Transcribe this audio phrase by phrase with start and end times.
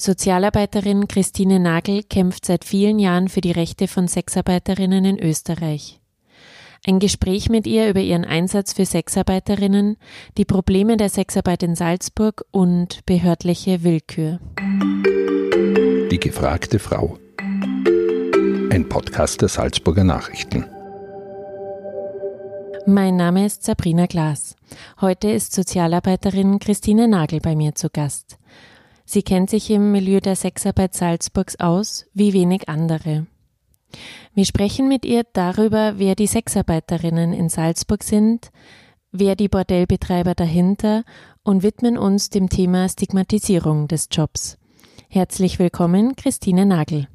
[0.00, 6.00] Sozialarbeiterin Christine Nagel kämpft seit vielen Jahren für die Rechte von Sexarbeiterinnen in Österreich.
[6.86, 9.96] Ein Gespräch mit ihr über ihren Einsatz für Sexarbeiterinnen,
[10.36, 14.38] die Probleme der Sexarbeit in Salzburg und behördliche Willkür.
[16.12, 17.18] Die gefragte Frau.
[18.70, 20.64] Ein Podcast der Salzburger Nachrichten.
[22.86, 24.54] Mein Name ist Sabrina Glas.
[25.00, 28.37] Heute ist Sozialarbeiterin Christine Nagel bei mir zu Gast.
[29.10, 33.26] Sie kennt sich im Milieu der Sexarbeit Salzburgs aus, wie wenig andere.
[34.34, 38.50] Wir sprechen mit ihr darüber, wer die Sexarbeiterinnen in Salzburg sind,
[39.10, 41.04] wer die Bordellbetreiber dahinter
[41.42, 44.58] und widmen uns dem Thema Stigmatisierung des Jobs.
[45.08, 47.08] Herzlich willkommen, Christine Nagel.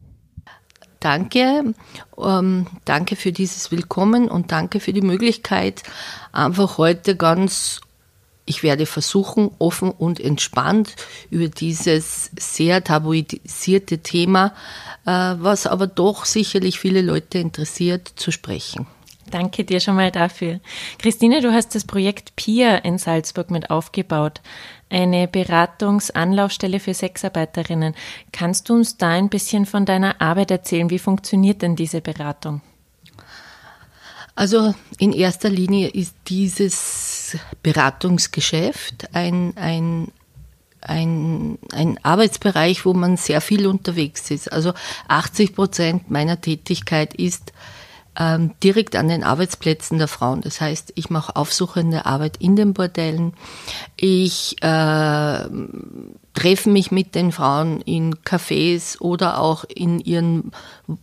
[1.00, 1.76] Danke,
[2.18, 5.84] ähm, danke für dieses Willkommen und danke für die Möglichkeit,
[6.32, 7.82] einfach heute ganz
[8.46, 10.96] ich werde versuchen, offen und entspannt
[11.30, 14.54] über dieses sehr tabuisierte Thema,
[15.06, 18.88] äh, was aber doch sicherlich viele Leute interessiert, zu sprechen.
[19.32, 20.60] Danke dir schon mal dafür.
[21.00, 24.42] Christine, du hast das Projekt PIA in Salzburg mit aufgebaut,
[24.90, 27.96] eine Beratungsanlaufstelle für Sexarbeiterinnen.
[28.32, 30.90] Kannst du uns da ein bisschen von deiner Arbeit erzählen?
[30.90, 32.62] Wie funktioniert denn diese Beratung?
[34.36, 40.12] Also in erster Linie ist dieses Beratungsgeschäft ein, ein,
[40.82, 44.52] ein, ein Arbeitsbereich, wo man sehr viel unterwegs ist.
[44.52, 44.74] Also
[45.08, 47.54] 80 Prozent meiner Tätigkeit ist
[48.20, 50.42] ähm, direkt an den Arbeitsplätzen der Frauen.
[50.42, 53.34] Das heißt, ich mache aufsuchende Arbeit in den Bordellen.
[53.96, 55.40] Ich äh,
[56.34, 60.52] treffe mich mit den Frauen in Cafés oder auch in ihren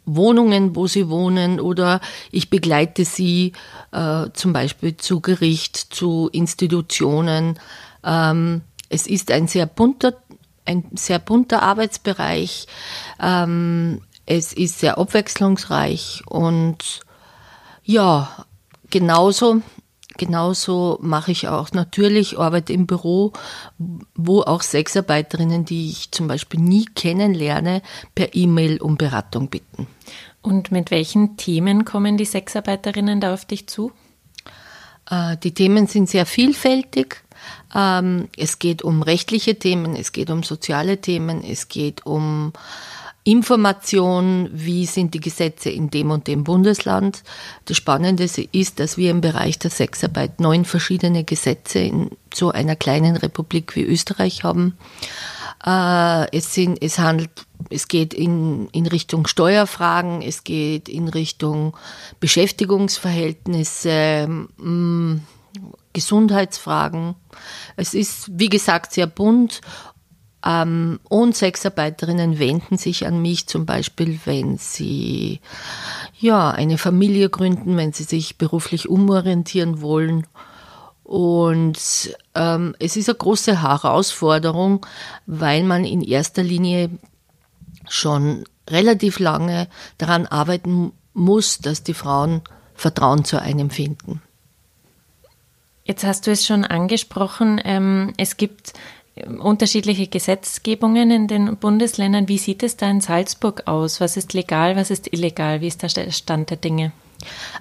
[0.04, 3.52] Wohnungen, wo sie wohnen, oder ich begleite sie
[3.92, 7.58] äh, zum Beispiel zu Gericht, zu Institutionen.
[8.04, 10.14] Ähm, es ist ein sehr bunter,
[10.64, 12.66] ein sehr bunter Arbeitsbereich.
[13.20, 17.00] Ähm, es ist sehr abwechslungsreich und
[17.82, 18.46] ja,
[18.88, 19.62] genauso
[20.18, 23.32] genauso mache ich auch natürlich Arbeit im Büro,
[24.14, 27.82] wo auch Sexarbeiterinnen, die ich zum Beispiel nie kennenlerne,
[28.14, 29.88] per E-Mail um Beratung bitten.
[30.42, 33.92] Und mit welchen Themen kommen die Sexarbeiterinnen da auf dich zu?
[35.10, 37.24] Äh, die Themen sind sehr vielfältig.
[37.74, 42.52] Ähm, es geht um rechtliche Themen, es geht um soziale Themen, es geht um
[43.30, 47.22] Information, wie sind die Gesetze in dem und dem Bundesland.
[47.64, 52.74] Das Spannende ist, dass wir im Bereich der Sexarbeit neun verschiedene Gesetze in so einer
[52.74, 54.76] kleinen Republik wie Österreich haben.
[55.64, 57.30] Äh, es, sind, es handelt,
[57.68, 61.76] es geht in, in Richtung Steuerfragen, es geht in Richtung
[62.18, 64.26] Beschäftigungsverhältnisse,
[64.56, 65.20] mm,
[65.92, 67.14] Gesundheitsfragen.
[67.76, 69.60] Es ist, wie gesagt, sehr bunt
[70.44, 75.40] ähm, und Sexarbeiterinnen wenden sich an mich zum Beispiel, wenn sie
[76.18, 80.26] ja eine Familie gründen, wenn sie sich beruflich umorientieren wollen.
[81.04, 84.86] Und ähm, es ist eine große Herausforderung,
[85.26, 86.90] weil man in erster Linie
[87.88, 89.68] schon relativ lange
[89.98, 92.42] daran arbeiten muss, dass die Frauen
[92.74, 94.22] Vertrauen zu einem finden.
[95.84, 98.72] Jetzt hast du es schon angesprochen, ähm, es gibt
[99.26, 102.28] unterschiedliche Gesetzgebungen in den Bundesländern.
[102.28, 104.00] Wie sieht es da in Salzburg aus?
[104.00, 105.60] Was ist legal, was ist illegal?
[105.60, 106.92] Wie ist der Stand der Dinge?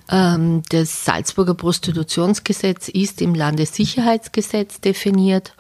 [0.10, 5.54] Ähm, das Salzburger Prostitutionsgesetz ist im Landessicherheitsgesetz definiert.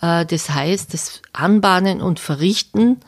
[0.00, 3.00] Äh, das heißt, das Anbahnen und Verrichten,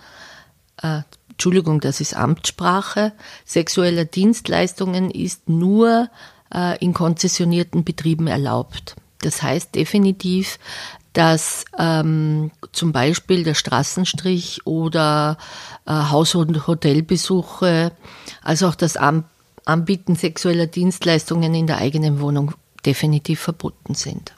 [0.83, 3.13] äh, Entschuldigung, das ist Amtssprache,
[3.45, 6.09] sexueller Dienstleistungen ist nur
[6.55, 8.97] äh, in konzessionierten Betrieben erlaubt.
[9.23, 10.59] Das heißt definitiv,
[11.13, 15.37] dass ähm, zum Beispiel der Straßenstrich oder
[15.87, 17.93] äh, Haus- und Hotelbesuche,
[18.43, 18.97] also auch das
[19.65, 22.53] Anbieten sexueller Dienstleistungen in der eigenen Wohnung
[22.85, 24.33] definitiv verboten sind.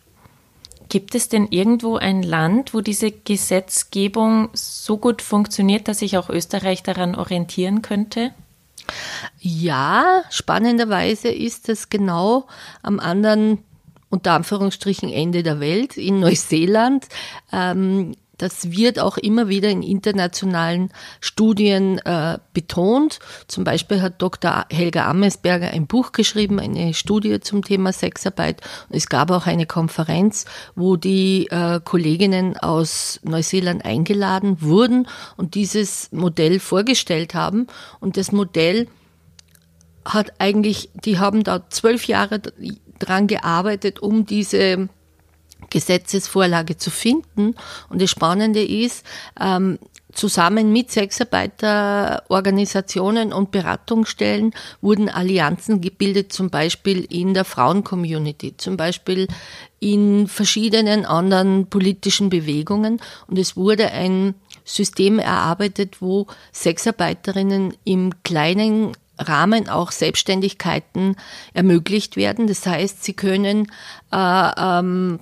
[0.89, 6.29] Gibt es denn irgendwo ein Land, wo diese Gesetzgebung so gut funktioniert, dass sich auch
[6.29, 8.33] Österreich daran orientieren könnte?
[9.41, 12.47] Ja, spannenderweise ist es genau
[12.83, 13.65] am anderen
[14.15, 17.07] unter Anführungsstrichen Ende der Welt in Neuseeland.
[17.53, 20.91] Ähm, das wird auch immer wieder in internationalen
[21.21, 23.19] Studien äh, betont.
[23.47, 24.67] Zum Beispiel hat Dr.
[24.71, 28.61] Helga Amesberger ein Buch geschrieben, eine Studie zum Thema Sexarbeit.
[28.91, 36.11] Es gab auch eine Konferenz, wo die äh, Kolleginnen aus Neuseeland eingeladen wurden und dieses
[36.13, 37.67] Modell vorgestellt haben.
[38.01, 38.89] Und das Modell
[40.05, 42.41] hat eigentlich, die haben da zwölf Jahre
[42.99, 44.91] dran gearbeitet, um diese
[45.71, 47.55] Gesetzesvorlage zu finden.
[47.89, 49.07] Und das Spannende ist,
[49.41, 49.79] ähm,
[50.15, 59.27] Zusammen mit Sexarbeiterorganisationen und Beratungsstellen wurden Allianzen gebildet, zum Beispiel in der Frauencommunity, zum Beispiel
[59.81, 63.01] in verschiedenen anderen politischen Bewegungen.
[63.27, 71.17] Und es wurde ein System erarbeitet, wo Sexarbeiterinnen im kleinen Rahmen auch Selbstständigkeiten
[71.53, 72.47] ermöglicht werden.
[72.47, 73.71] Das heißt, sie können
[74.13, 75.21] äh, ähm,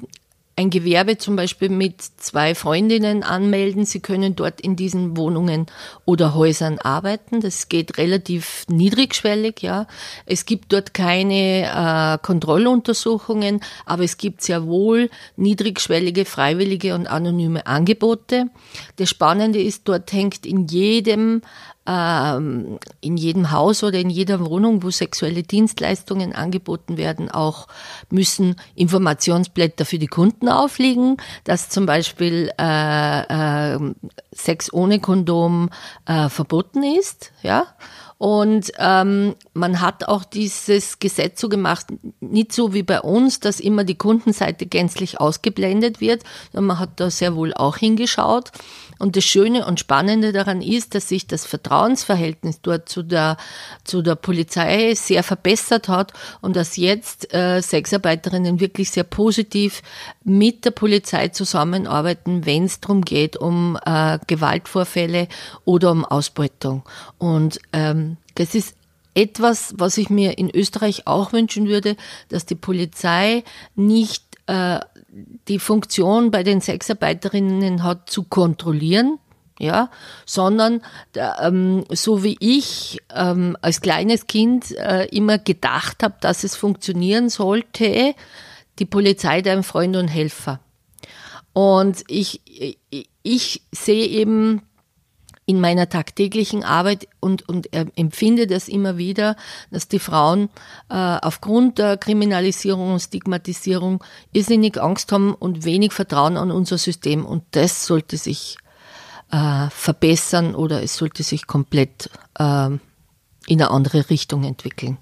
[0.55, 3.87] ein Gewerbe zum Beispiel mit zwei Freundinnen anmelden.
[3.87, 5.67] Sie können dort in diesen Wohnungen
[6.05, 7.41] oder Häusern arbeiten.
[7.41, 9.87] Das geht relativ niedrigschwellig, ja.
[10.27, 17.67] Es gibt dort keine äh, Kontrolluntersuchungen, aber es gibt sehr wohl niedrigschwellige, freiwillige und anonyme
[17.67, 18.47] Angebote.
[18.97, 21.43] Das Spannende ist, dort hängt in jedem
[21.87, 27.67] ähm, in jedem Haus oder in jeder Wohnung, wo sexuelle Dienstleistungen angeboten werden, auch
[28.11, 33.95] müssen Informationsblätter für die Kunden aufliegen, dass zum Beispiel äh, äh,
[34.33, 35.71] Sex ohne Kondom
[36.07, 37.67] äh, verboten ist, ja.
[38.23, 41.87] Und ähm, man hat auch dieses Gesetz so gemacht,
[42.21, 47.01] nicht so wie bei uns, dass immer die Kundenseite gänzlich ausgeblendet wird, sondern man hat
[47.01, 48.53] da sehr wohl auch hingeschaut.
[49.03, 53.37] Und das Schöne und Spannende daran ist, dass sich das Vertrauensverhältnis dort zu der,
[53.83, 59.83] zu der Polizei sehr verbessert hat und dass jetzt äh, Sexarbeiterinnen wirklich sehr positiv
[60.23, 65.27] mit der Polizei zusammenarbeiten, wenn es darum geht, um äh, Gewaltvorfälle
[65.65, 66.85] oder um Ausbeutung.
[67.19, 68.77] Und ähm, das ist
[69.15, 71.97] etwas, was ich mir in Österreich auch wünschen würde,
[72.29, 73.43] dass die Polizei
[73.75, 79.19] nicht die Funktion bei den Sexarbeiterinnen hat, zu kontrollieren,
[79.59, 79.91] ja,
[80.27, 80.83] sondern
[81.41, 87.29] ähm, so wie ich ähm, als kleines Kind äh, immer gedacht habe, dass es funktionieren
[87.29, 88.15] sollte,
[88.79, 90.61] die Polizei dein Freund und Helfer.
[91.53, 92.41] Und ich,
[92.91, 94.63] ich, ich sehe eben
[95.45, 99.37] in meiner tagtäglichen Arbeit und, und empfinde das immer wieder,
[99.71, 100.49] dass die Frauen
[100.89, 107.25] äh, aufgrund der Kriminalisierung und Stigmatisierung irrsinnig Angst haben und wenig Vertrauen an unser System.
[107.25, 108.57] Und das sollte sich
[109.33, 112.09] äh, verbessern oder es sollte sich komplett
[112.39, 112.81] äh, in
[113.61, 114.99] eine andere Richtung entwickeln.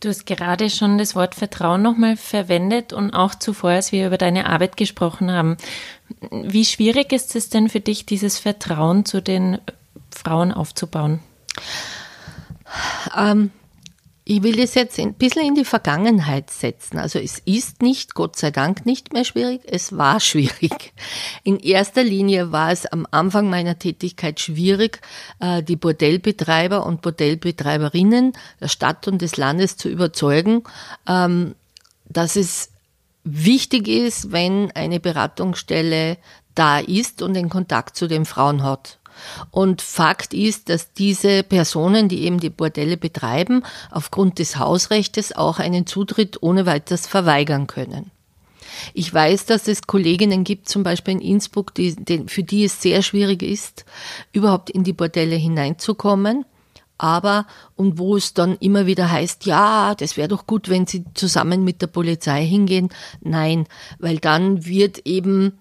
[0.00, 4.16] Du hast gerade schon das Wort Vertrauen nochmal verwendet und auch zuvor, als wir über
[4.16, 5.58] deine Arbeit gesprochen haben.
[6.30, 9.58] Wie schwierig ist es denn für dich, dieses Vertrauen zu den
[10.10, 11.20] Frauen aufzubauen?
[13.14, 13.50] Ähm,
[14.30, 16.98] ich will es jetzt ein bisschen in die Vergangenheit setzen.
[16.98, 19.62] Also es ist nicht, Gott sei Dank, nicht mehr schwierig.
[19.64, 20.92] Es war schwierig.
[21.42, 25.00] In erster Linie war es am Anfang meiner Tätigkeit schwierig,
[25.40, 30.62] äh, die Bordellbetreiber und Bordellbetreiberinnen der Stadt und des Landes zu überzeugen,
[31.08, 31.56] ähm,
[32.08, 32.70] dass es
[33.24, 36.18] wichtig ist, wenn eine Beratungsstelle
[36.54, 38.99] da ist und den Kontakt zu den Frauen hat.
[39.50, 45.58] Und Fakt ist, dass diese Personen, die eben die Bordelle betreiben, aufgrund des Hausrechts auch
[45.58, 48.10] einen Zutritt ohne weiteres verweigern können.
[48.94, 52.80] Ich weiß, dass es Kolleginnen gibt, zum Beispiel in Innsbruck, die, die, für die es
[52.80, 53.84] sehr schwierig ist,
[54.32, 56.44] überhaupt in die Bordelle hineinzukommen.
[56.98, 57.46] Aber,
[57.76, 61.64] und wo es dann immer wieder heißt, ja, das wäre doch gut, wenn Sie zusammen
[61.64, 62.90] mit der Polizei hingehen.
[63.22, 63.66] Nein,
[63.98, 65.59] weil dann wird eben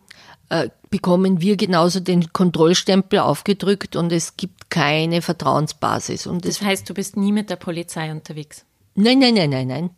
[0.50, 6.28] äh, bekommen wir genauso den Kontrollstempel aufgedrückt und es gibt keine Vertrauensbasis.
[6.28, 8.66] Und das heißt, du bist nie mit der Polizei unterwegs?
[8.96, 9.90] Nein, nein, nein, nein, nein.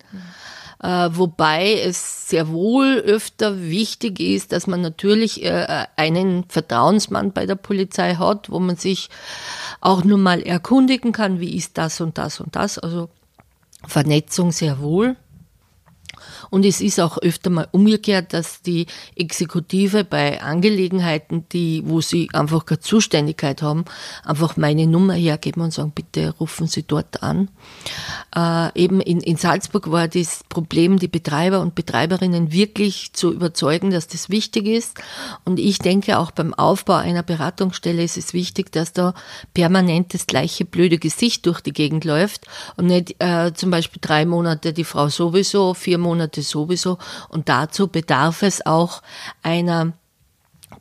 [0.84, 7.46] Äh, wobei es sehr wohl öfter wichtig ist, dass man natürlich äh, einen Vertrauensmann bei
[7.46, 9.10] der Polizei hat, wo man sich
[9.80, 12.80] auch nur mal erkundigen kann, wie ist das und das und das.
[12.80, 13.10] Also
[13.86, 15.16] Vernetzung sehr wohl.
[16.52, 22.30] Und es ist auch öfter mal umgekehrt, dass die Exekutive bei Angelegenheiten, die, wo sie
[22.34, 23.86] einfach keine Zuständigkeit haben,
[24.26, 27.50] einfach meine Nummer hergeben und sagen, bitte rufen Sie dort an.
[28.36, 33.90] Äh, eben in, in Salzburg war das Problem, die Betreiber und Betreiberinnen wirklich zu überzeugen,
[33.90, 35.00] dass das wichtig ist.
[35.46, 39.14] Und ich denke auch beim Aufbau einer Beratungsstelle ist es wichtig, dass da
[39.54, 44.26] permanent das gleiche blöde Gesicht durch die Gegend läuft und nicht äh, zum Beispiel drei
[44.26, 46.98] Monate die Frau sowieso, vier Monate Monate sowieso.
[47.30, 49.02] Und dazu bedarf es auch
[49.44, 49.94] einer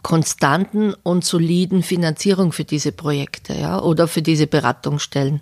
[0.02, 5.40] konstanten und soliden Finanzierung für diese Projekte, ja, oder für diese Beratungsstellen.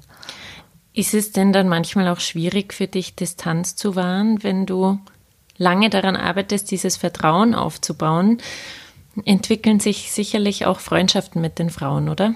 [0.94, 4.98] Ist es denn dann manchmal auch schwierig für dich, Distanz zu wahren, wenn du
[5.56, 8.38] lange daran arbeitest, dieses Vertrauen aufzubauen?
[9.24, 12.34] Entwickeln sich sicherlich auch Freundschaften mit den Frauen, oder?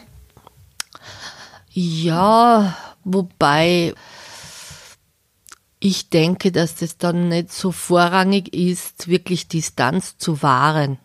[1.70, 3.94] Ja, wobei
[5.84, 10.98] Ich denke, dass das dann nicht so vorrangig ist, wirklich Distanz zu wahren.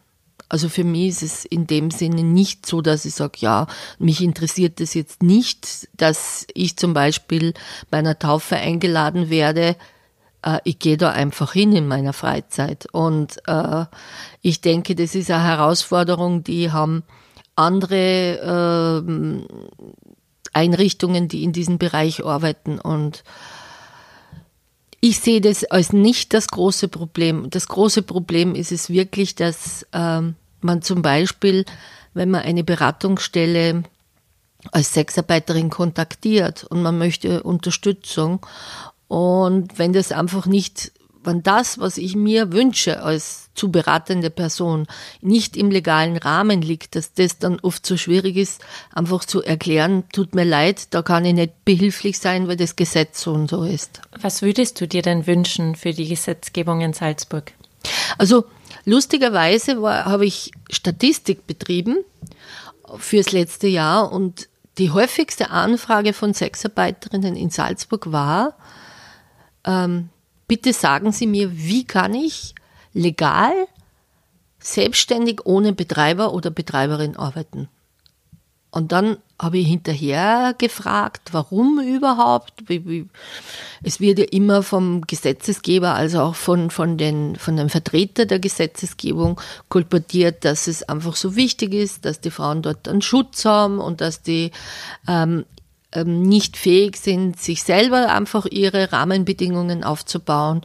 [0.50, 3.66] Also für mich ist es in dem Sinne nicht so, dass ich sage, ja,
[3.98, 7.56] mich interessiert das jetzt nicht, dass ich zum Beispiel
[7.90, 9.78] bei einer Taufe eingeladen werde.
[10.44, 12.86] Äh, ich gehe da einfach hin in meiner Freizeit.
[12.92, 13.86] Und äh,
[14.44, 17.02] ich denke, das ist eine Herausforderung, die haben
[17.56, 19.44] andere äh,
[20.54, 22.78] Einrichtungen, die in diesem Bereich arbeiten.
[22.78, 23.24] Und
[25.00, 27.50] ich sehe das als nicht das große Problem.
[27.50, 31.66] Das große Problem ist es wirklich, dass ähm, man zum Beispiel,
[32.14, 33.84] wenn man eine Beratungsstelle
[34.72, 38.46] als Sexarbeiterin kontaktiert und man möchte Unterstützung
[39.08, 40.92] und wenn das einfach nicht
[41.28, 44.88] wenn das, was ich mir wünsche als zu beratende Person,
[45.22, 50.06] nicht im legalen Rahmen liegt, dass das dann oft so schwierig ist, einfach zu erklären,
[50.14, 53.64] tut mir leid, da kann ich nicht behilflich sein, weil das Gesetz so und so
[53.64, 54.02] ist.
[54.22, 57.52] Was würdest du dir denn wünschen für die Gesetzgebung in Salzburg?
[58.18, 58.46] Also
[58.86, 61.98] lustigerweise habe ich Statistik betrieben
[62.98, 68.56] fürs letzte Jahr und die häufigste Anfrage von Sexarbeiterinnen in Salzburg war,
[69.66, 70.10] ähm,
[70.48, 72.56] Bitte sagen Sie mir, wie kann ich
[72.94, 73.54] legal,
[74.60, 77.70] selbstständig ohne Betreiber oder Betreiberin arbeiten?
[78.70, 82.64] Und dann habe ich hinterher gefragt, warum überhaupt?
[83.82, 88.40] Es wird ja immer vom Gesetzesgeber, also auch von, von, den, von den Vertretern der
[88.40, 89.40] Gesetzesgebung
[89.70, 94.02] kolportiert, dass es einfach so wichtig ist, dass die Frauen dort einen Schutz haben und
[94.02, 94.52] dass die
[95.08, 95.46] ähm,
[96.04, 100.62] nicht fähig sind, sich selber einfach ihre Rahmenbedingungen aufzubauen.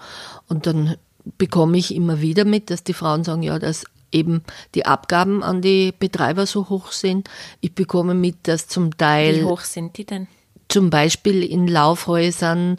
[0.48, 0.96] Und dann
[1.38, 4.42] bekomme ich immer wieder mit, dass die Frauen sagen, ja, dass eben
[4.74, 7.28] die Abgaben an die Betreiber so hoch sind.
[7.60, 9.36] Ich bekomme mit, dass zum Teil.
[9.36, 10.28] Wie hoch sind die denn?
[10.68, 12.76] Zum Beispiel in Laufhäusern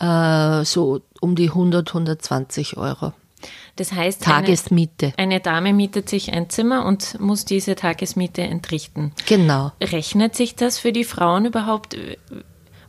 [0.00, 3.12] äh, so um die 100, 120 Euro.
[3.76, 5.12] Das heißt, Tagesmiete.
[5.16, 9.12] Eine, eine, Dame mietet sich ein Zimmer und muss diese Tagesmiete entrichten.
[9.26, 9.72] Genau.
[9.80, 11.96] Rechnet sich das für die Frauen überhaupt?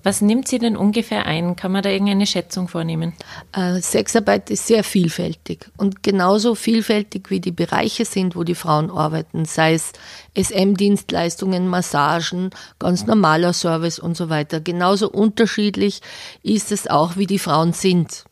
[0.07, 1.57] Was nimmt sie denn ungefähr ein?
[1.57, 3.11] Kann man da irgendeine Schätzung vornehmen?
[3.51, 8.89] Äh, Sexarbeit ist sehr vielfältig und genauso vielfältig wie die Bereiche sind, wo die Frauen
[8.89, 9.91] arbeiten, sei es
[10.37, 14.61] SM-Dienstleistungen, Massagen, ganz normaler Service und so weiter.
[14.61, 16.01] Genauso unterschiedlich
[16.41, 18.26] ist es auch, wie die Frauen sind.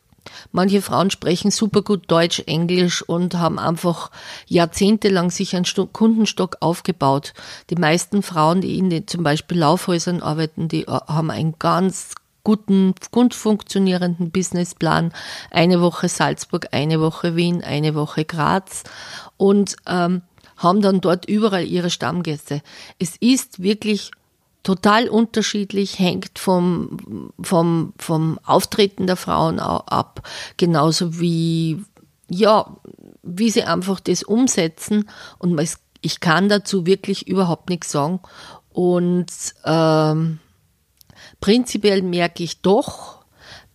[0.51, 4.11] Manche Frauen sprechen super gut Deutsch, Englisch und haben einfach
[4.47, 7.33] jahrzehntelang sich einen Kundenstock aufgebaut.
[7.69, 12.15] Die meisten Frauen, die in den zum Beispiel Laufhäusern arbeiten, die äh, haben einen ganz
[12.43, 15.11] guten, gut funktionierenden Businessplan.
[15.51, 18.83] Eine Woche Salzburg, eine Woche Wien, eine Woche Graz
[19.35, 20.21] und ähm,
[20.55, 22.61] haben dann dort überall ihre Stammgäste.
[22.99, 24.11] Es ist wirklich
[24.65, 31.83] total unterschiedlich, hängt vom, vom, vom Auftreten der Frauen ab, genauso wie,
[32.29, 32.75] ja,
[33.21, 35.07] wie sie einfach das umsetzen.
[35.37, 35.61] Und
[36.01, 38.19] ich kann dazu wirklich überhaupt nichts sagen.
[38.73, 39.27] Und
[39.65, 40.39] ähm,
[41.39, 43.23] prinzipiell merke ich doch,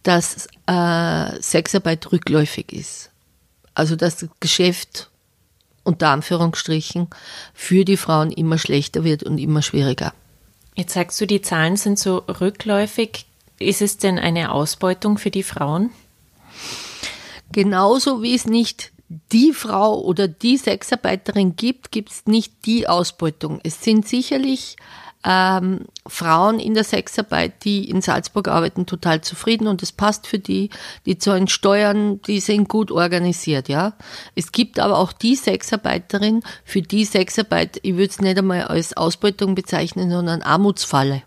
[0.03, 3.11] dass äh, Sexarbeit rückläufig ist.
[3.75, 5.09] Also dass das Geschäft
[5.85, 7.09] unter Anführungsstrichen
[7.55, 10.13] für die Frauen immer schlechter wird und immer schwieriger.
[10.77, 13.27] Jetzt sagst du, die Zahlen sind so rückläufig.
[13.59, 15.91] Ist es denn eine Ausbeutung für die Frauen?
[17.53, 18.93] Genauso wie es nicht
[19.33, 23.61] die Frau oder die Sexarbeiterin gibt, gibt es nicht die Ausbeutung.
[23.65, 24.77] Es sind sicherlich
[25.25, 30.39] ähm, Frauen in der Sexarbeit, die in Salzburg arbeiten, total zufrieden und es passt für
[30.39, 30.71] die,
[31.05, 33.95] die zahlen Steuern, die sind gut organisiert, ja.
[34.35, 38.97] Es gibt aber auch die Sexarbeiterin, für die Sexarbeit, ich würde es nicht einmal als
[38.97, 41.23] Ausbeutung bezeichnen, sondern Armutsfalle.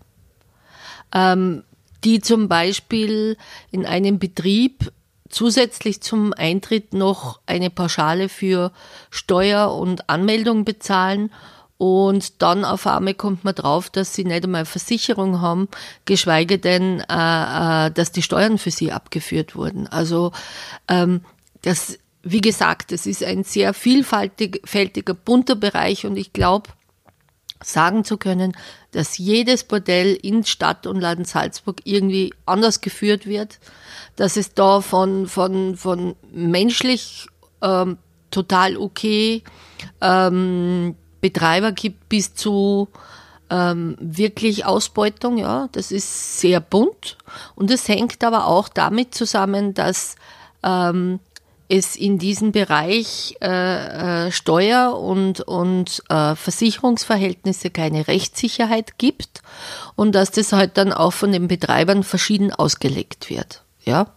[1.14, 1.62] Ähm,
[2.02, 3.36] die zum Beispiel
[3.70, 4.92] in einem Betrieb
[5.30, 8.72] zusätzlich zum Eintritt noch eine Pauschale für
[9.10, 11.30] Steuer und Anmeldung bezahlen
[11.76, 15.68] und dann auf einmal kommt man drauf, dass sie nicht einmal Versicherung haben,
[16.04, 19.88] geschweige denn, äh, äh, dass die Steuern für sie abgeführt wurden.
[19.88, 20.32] Also
[20.88, 21.22] ähm,
[21.62, 26.70] das, wie gesagt, es ist ein sehr vielfältiger, bunter Bereich und ich glaube,
[27.62, 28.52] sagen zu können,
[28.92, 33.58] dass jedes Bordell in Stadt und Land Salzburg irgendwie anders geführt wird,
[34.16, 37.26] dass es da von, von, von menschlich
[37.62, 37.98] ähm,
[38.30, 39.42] total okay
[40.00, 42.88] ähm, Betreiber gibt bis zu
[43.48, 47.16] ähm, wirklich Ausbeutung, ja, das ist sehr bunt
[47.54, 50.16] und es hängt aber auch damit zusammen, dass
[50.62, 51.20] ähm,
[51.70, 59.40] es in diesem Bereich äh, äh, Steuer- und, und äh, Versicherungsverhältnisse keine Rechtssicherheit gibt
[59.96, 63.62] und dass das halt dann auch von den Betreibern verschieden ausgelegt wird.
[63.86, 64.08] Ja?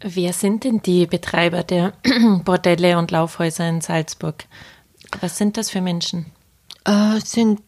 [0.00, 1.92] Wer sind denn die Betreiber der
[2.44, 4.44] Bordelle und Laufhäuser in Salzburg?
[5.20, 6.26] Was sind das für Menschen?
[6.84, 7.60] Äh, sind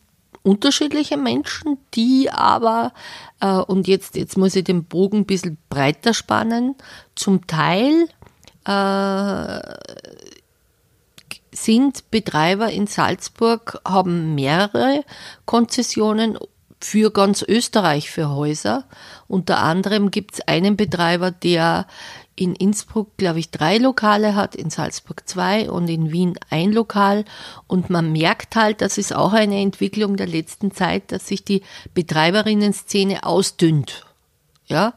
[0.42, 2.92] unterschiedliche Menschen, die aber,
[3.40, 6.74] äh, und jetzt, jetzt muss ich den Bogen ein bisschen breiter spannen,
[7.14, 8.08] zum Teil
[8.64, 9.60] äh,
[11.52, 15.04] sind Betreiber in Salzburg, haben mehrere
[15.44, 16.38] Konzessionen
[16.80, 18.84] für ganz Österreich für Häuser.
[19.26, 21.86] Unter anderem gibt es einen Betreiber, der
[22.38, 27.24] in Innsbruck, glaube ich, drei Lokale hat, in Salzburg zwei und in Wien ein Lokal.
[27.66, 31.62] Und man merkt halt, das ist auch eine Entwicklung der letzten Zeit, dass sich die
[31.94, 34.07] Betreiberinnen-Szene ausdünnt
[34.68, 34.92] ja,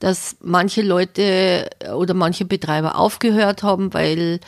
[0.00, 4.40] dass manche Leute oder manche Betreiber aufgehört haben, weil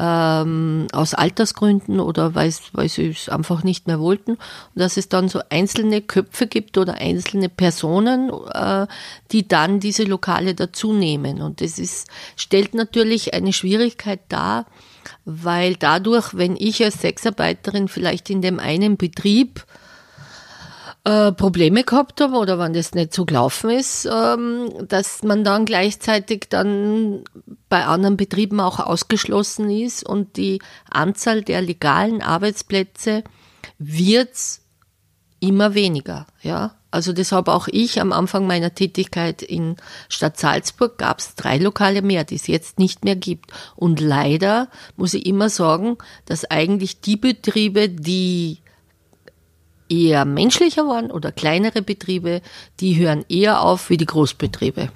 [0.00, 4.32] ähm, aus Altersgründen oder weil, weil sie es einfach nicht mehr wollten.
[4.32, 4.40] Und
[4.74, 8.86] dass es dann so einzelne Köpfe gibt oder einzelne Personen, äh,
[9.30, 14.66] die dann diese Lokale dazu nehmen und das ist stellt natürlich eine Schwierigkeit dar,
[15.24, 19.64] weil dadurch, wenn ich als Sexarbeiterin vielleicht in dem einen Betrieb
[21.06, 25.64] äh, Probleme gehabt habe oder wenn das nicht so gelaufen ist, ähm, dass man dann
[25.64, 27.22] gleichzeitig dann
[27.68, 30.60] bei anderen Betrieben auch ausgeschlossen ist und die
[30.90, 33.22] Anzahl der legalen Arbeitsplätze
[33.78, 34.36] wird
[35.38, 36.74] immer weniger, ja.
[36.90, 39.76] Also deshalb auch ich am Anfang meiner Tätigkeit in
[40.08, 43.52] Stadt Salzburg gab es drei Lokale mehr, die es jetzt nicht mehr gibt.
[43.76, 48.60] Und leider muss ich immer sagen, dass eigentlich die Betriebe, die
[49.88, 52.42] eher menschlicher waren oder kleinere Betriebe,
[52.80, 54.90] die hören eher auf wie die Großbetriebe.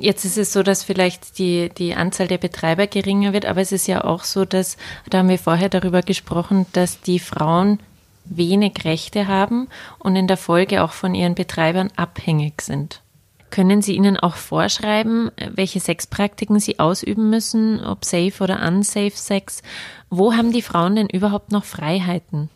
[0.00, 3.72] Jetzt ist es so, dass vielleicht die, die Anzahl der Betreiber geringer wird, aber es
[3.72, 4.76] ist ja auch so, dass,
[5.10, 7.80] da haben wir vorher darüber gesprochen, dass die Frauen
[8.24, 13.02] wenig Rechte haben und in der Folge auch von ihren Betreibern abhängig sind.
[13.50, 19.62] Können Sie ihnen auch vorschreiben, welche Sexpraktiken sie ausüben müssen, ob safe oder unsafe Sex?
[20.10, 22.50] Wo haben die Frauen denn überhaupt noch Freiheiten?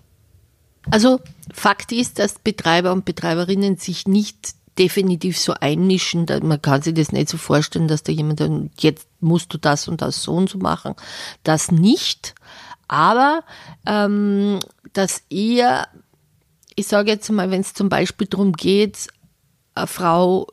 [0.90, 1.20] Also
[1.52, 6.26] Fakt ist, dass Betreiber und Betreiberinnen sich nicht definitiv so einmischen.
[6.42, 9.88] Man kann sich das nicht so vorstellen, dass da jemand dann, jetzt musst du das
[9.88, 10.94] und das so und so machen.
[11.44, 12.34] Das nicht.
[12.88, 13.42] Aber
[13.86, 14.58] ähm,
[14.92, 15.88] dass eher,
[16.74, 19.08] ich sage jetzt mal, wenn es zum Beispiel darum geht,
[19.74, 20.48] eine Frau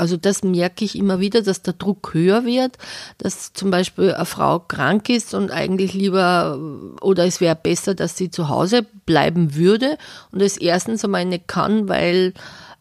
[0.00, 2.78] also das merke ich immer wieder, dass der Druck höher wird,
[3.18, 6.58] dass zum Beispiel eine Frau krank ist und eigentlich lieber
[7.02, 9.98] oder es wäre besser, dass sie zu Hause bleiben würde
[10.32, 12.32] und es erstens einmal nicht kann, weil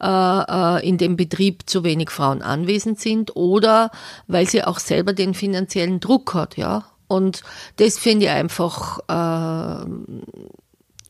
[0.01, 3.91] äh, äh, in dem Betrieb zu wenig Frauen anwesend sind oder
[4.27, 6.86] weil sie auch selber den finanziellen Druck hat, ja.
[7.10, 7.41] Und
[7.77, 9.86] das finde ich einfach äh,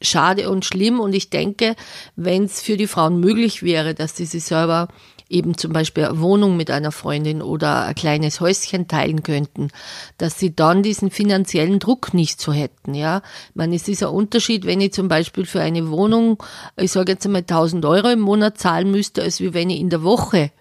[0.01, 0.99] schade und schlimm.
[1.01, 1.75] Und ich denke,
[2.15, 4.87] wenn es für die Frauen möglich wäre, dass sie sich selber
[5.29, 9.69] eben zum Beispiel eine Wohnung mit einer Freundin oder ein kleines Häuschen teilen könnten,
[10.17, 13.21] dass sie dann diesen finanziellen Druck nicht so hätten, ja.
[13.49, 16.41] Ich meine, es ist ein Unterschied, wenn ich zum Beispiel für eine Wohnung,
[16.75, 19.89] ich sage jetzt einmal 1000 Euro im Monat zahlen müsste, als wie wenn ich in
[19.89, 20.51] der Woche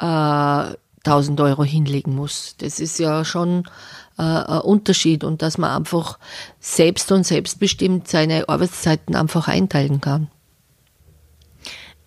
[0.00, 0.74] äh,
[1.08, 2.56] 1000 Euro hinlegen muss.
[2.58, 3.64] Das ist ja schon
[4.18, 6.18] äh, ein Unterschied und dass man einfach
[6.60, 10.28] selbst und selbstbestimmt seine Arbeitszeiten einfach einteilen kann.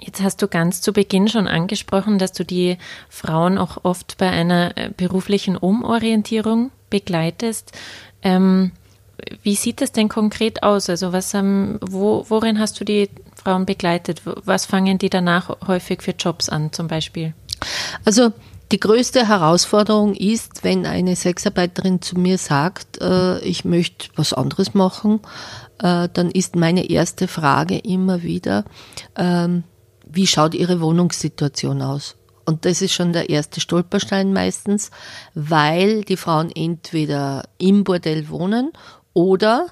[0.04, 4.30] Jetzt hast du ganz zu Beginn schon angesprochen, dass du die Frauen auch oft bei
[4.30, 7.72] einer äh, beruflichen Umorientierung begleitest.
[8.24, 8.72] Ähm,
[9.44, 10.90] wie sieht das denn konkret aus?
[10.90, 14.24] Also was ähm, wo, worin hast du die Frauen begleitet?
[14.26, 17.36] Was fangen die danach häufig für Jobs an, zum Beispiel?
[18.04, 18.32] Also
[18.72, 24.74] die größte Herausforderung ist, wenn eine Sexarbeiterin zu mir sagt, äh, ich möchte was anderes
[24.74, 25.20] machen,
[25.80, 28.66] äh, dann ist meine erste Frage immer wieder,
[29.16, 29.64] ähm,
[30.14, 32.16] wie schaut Ihre Wohnungssituation aus?
[32.46, 34.92] Und das ist schon der erste Stolperstein meistens,
[35.34, 38.72] weil die Frauen entweder im Bordell wohnen
[39.14, 39.68] oder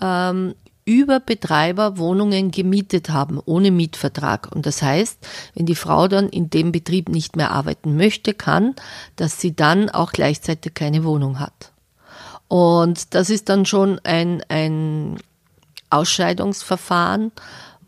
[0.00, 4.48] ähm, über Betreiber Wohnungen gemietet haben, ohne Mietvertrag.
[4.54, 5.18] Und das heißt,
[5.54, 8.74] wenn die Frau dann in dem Betrieb nicht mehr arbeiten möchte, kann,
[9.16, 11.72] dass sie dann auch gleichzeitig keine Wohnung hat.
[12.48, 15.18] Und das ist dann schon ein, ein
[15.90, 17.32] Ausscheidungsverfahren,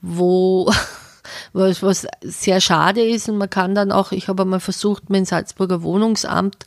[0.03, 0.71] wo
[1.53, 3.29] was, was sehr schade ist.
[3.29, 6.65] Und man kann dann auch, ich habe einmal versucht, mein Salzburger Wohnungsamt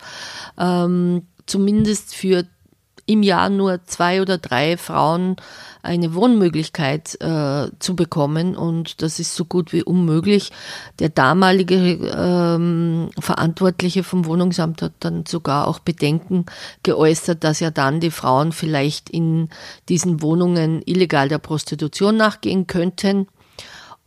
[0.58, 2.46] ähm, zumindest für
[3.06, 5.36] im Jahr nur zwei oder drei Frauen
[5.82, 10.52] eine Wohnmöglichkeit äh, zu bekommen und das ist so gut wie unmöglich.
[11.00, 16.46] Der damalige ähm, Verantwortliche vom Wohnungsamt hat dann sogar auch Bedenken
[16.84, 19.50] geäußert, dass ja dann die Frauen vielleicht in
[19.90, 23.28] diesen Wohnungen illegal der Prostitution nachgehen könnten.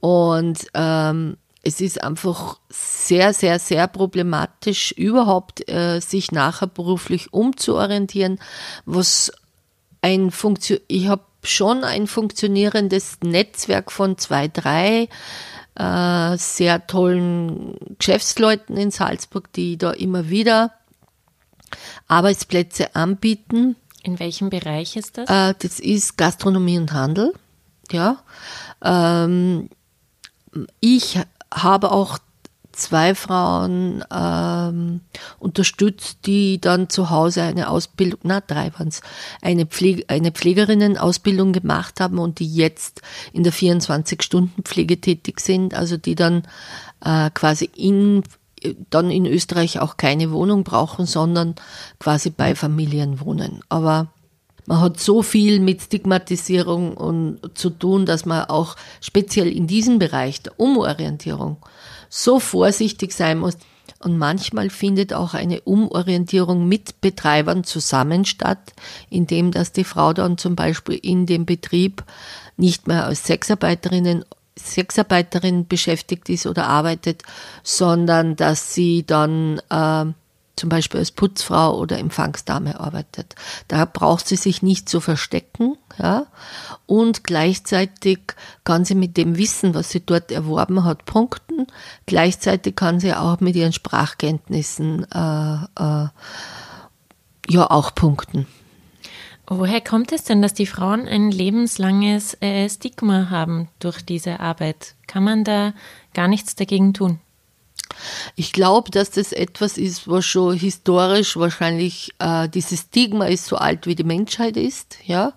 [0.04, 8.38] Und ähm, es ist einfach sehr, sehr, sehr problematisch, überhaupt äh, sich nachher beruflich umzuorientieren,
[8.84, 9.32] was
[10.02, 15.08] ein Funktion, ich habe schon ein funktionierendes Netzwerk von zwei, drei
[15.74, 20.72] äh, sehr tollen Geschäftsleuten in Salzburg, die da immer wieder
[22.08, 23.76] Arbeitsplätze anbieten.
[24.02, 25.30] In welchem Bereich ist das?
[25.30, 27.32] Äh, das ist Gastronomie und Handel.
[27.90, 28.18] Ja.
[28.82, 29.70] Ähm,
[30.80, 31.18] ich
[31.52, 32.18] habe auch
[32.74, 35.00] zwei Frauen ähm,
[35.38, 39.00] unterstützt, die dann zu Hause eine Ausbildung, na drei waren es,
[39.42, 45.96] eine, Pflege, eine Pflegerinnenausbildung gemacht haben und die jetzt in der 24-Stunden-Pflege tätig sind, also
[45.96, 46.42] die dann
[47.04, 48.22] äh, quasi in
[48.88, 51.54] dann in Österreich auch keine Wohnung brauchen, sondern
[51.98, 53.60] quasi bei Familien wohnen.
[53.68, 54.08] Aber
[54.66, 59.98] man hat so viel mit Stigmatisierung und zu tun, dass man auch speziell in diesem
[59.98, 61.58] Bereich der Umorientierung
[62.08, 63.56] so vorsichtig sein muss.
[63.98, 68.72] Und manchmal findet auch eine Umorientierung mit Betreibern zusammen statt,
[69.08, 72.04] indem dass die Frau dann zum Beispiel in dem Betrieb
[72.56, 74.24] nicht mehr als Sexarbeiterinnen
[74.56, 77.22] Sexarbeiterin beschäftigt ist oder arbeitet,
[77.64, 80.04] sondern dass sie dann äh,
[80.56, 83.34] zum Beispiel als Putzfrau oder Empfangsdame arbeitet.
[83.68, 86.26] Da braucht sie sich nicht zu verstecken, ja.
[86.86, 88.20] Und gleichzeitig
[88.62, 91.66] kann sie mit dem Wissen, was sie dort erworben hat, punkten.
[92.06, 96.08] Gleichzeitig kann sie auch mit ihren Sprachkenntnissen äh, äh,
[97.48, 98.46] ja auch punkten.
[99.46, 104.94] Woher kommt es denn, dass die Frauen ein lebenslanges äh, Stigma haben durch diese Arbeit?
[105.06, 105.74] Kann man da
[106.14, 107.20] gar nichts dagegen tun?
[108.36, 113.56] Ich glaube, dass das etwas ist, was schon historisch wahrscheinlich, äh, dieses Stigma ist so
[113.56, 115.32] alt wie die Menschheit ist, ja.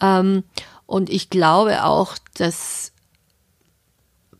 [0.00, 0.44] Ähm,
[0.86, 2.92] und ich glaube auch, dass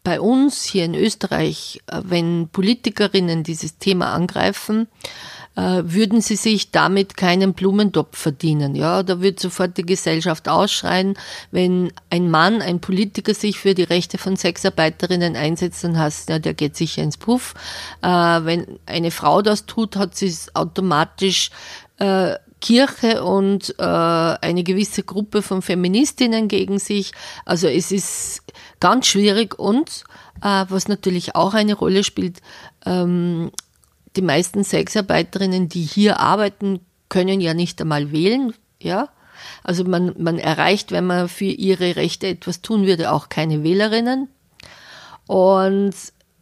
[0.02, 4.88] bei uns hier in Österreich, äh, wenn Politikerinnen dieses Thema angreifen,
[5.60, 8.76] würden sie sich damit keinen Blumentopf verdienen.
[8.76, 11.14] Ja, da wird sofort die Gesellschaft ausschreien.
[11.50, 16.38] Wenn ein Mann, ein Politiker sich für die Rechte von Sexarbeiterinnen einsetzt, dann heißt ja,
[16.38, 17.54] der geht sicher ins Puff.
[18.02, 21.50] Äh, wenn eine Frau das tut, hat sie es automatisch
[21.98, 27.12] äh, Kirche und äh, eine gewisse Gruppe von Feministinnen gegen sich.
[27.44, 28.42] Also es ist
[28.80, 30.04] ganz schwierig und
[30.42, 32.40] äh, was natürlich auch eine Rolle spielt,
[32.86, 33.50] ähm,
[34.18, 38.52] die meisten Sexarbeiterinnen, die hier arbeiten, können ja nicht einmal wählen,
[38.83, 39.09] ja.
[39.62, 44.28] Also man, man erreicht, wenn man für ihre Rechte etwas tun würde, auch keine Wählerinnen.
[45.28, 45.94] Und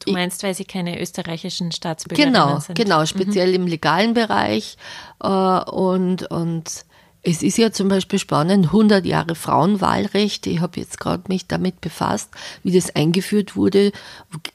[0.06, 2.76] Du meinst, weil sie keine österreichischen Staatsbürger genau, sind?
[2.78, 3.54] Genau, genau, speziell mhm.
[3.54, 4.78] im legalen Bereich.
[5.22, 6.85] Äh, und, und
[7.28, 10.46] es ist ja zum Beispiel spannend, 100 Jahre Frauenwahlrecht.
[10.46, 12.30] Ich habe jetzt gerade mich damit befasst,
[12.62, 13.90] wie das eingeführt wurde.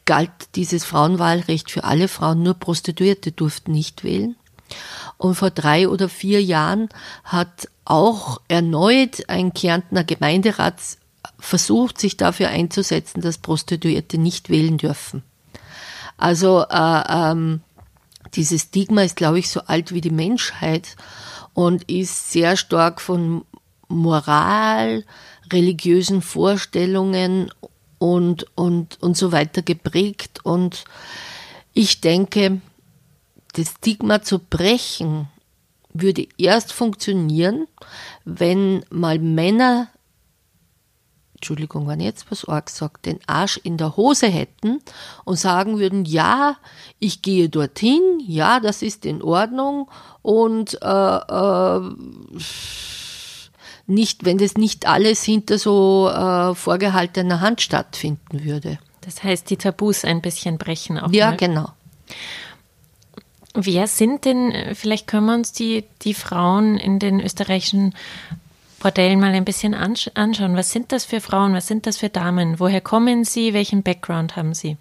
[0.06, 4.38] Galt dieses Frauenwahlrecht für alle Frauen, nur Prostituierte durften nicht wählen.
[5.18, 6.88] Und vor drei oder vier Jahren
[7.26, 10.76] hat auch erneut ein Kärntner Gemeinderat
[11.40, 15.24] versucht, sich dafür einzusetzen, dass Prostituierte nicht wählen dürfen.
[16.16, 17.60] Also äh, ähm,
[18.36, 20.96] dieses Stigma ist, glaube ich, so alt wie die Menschheit
[21.54, 23.46] und ist sehr stark von
[23.88, 25.04] Moral,
[25.52, 27.52] religiösen Vorstellungen
[28.00, 30.40] und, und, und so weiter geprägt.
[30.44, 30.86] Und
[31.74, 32.62] ich denke,
[33.54, 35.28] das Stigma zu brechen
[35.94, 37.68] würde erst funktionieren,
[38.24, 39.90] wenn mal Männer
[41.42, 44.80] Entschuldigung, wenn ich jetzt was arg sagt, den Arsch in der Hose hätten
[45.26, 46.56] und sagen würden, ja,
[47.00, 49.90] ich gehe dorthin, ja, das ist in Ordnung
[50.22, 51.82] und äh, äh,
[53.88, 58.78] nicht, wenn das nicht alles hinter so äh, vorgehaltener Hand stattfinden würde.
[59.02, 61.12] Das heißt, die Tabus ein bisschen brechen auch.
[61.12, 61.38] Ja, mal.
[61.38, 61.72] genau.
[63.56, 67.96] Wer sind denn, vielleicht können wir uns die, die Frauen in den österreichischen
[68.82, 70.58] Bordellen mal ein bisschen anschauen.
[70.58, 71.54] Was sind das für Frauen?
[71.54, 72.60] Was sind das für Damen?
[72.60, 73.54] Woher kommen sie?
[73.54, 74.78] Welchen Background haben sie?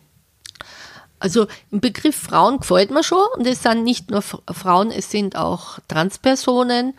[1.19, 5.37] Also im Begriff Frauen gefällt mir schon und es sind nicht nur Frauen, es sind
[5.37, 6.95] auch Transpersonen.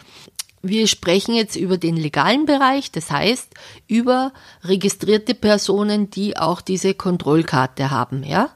[0.61, 3.51] Wir sprechen jetzt über den legalen Bereich, das heißt
[3.87, 4.31] über
[4.63, 8.23] registrierte Personen, die auch diese Kontrollkarte haben.
[8.23, 8.49] Ja,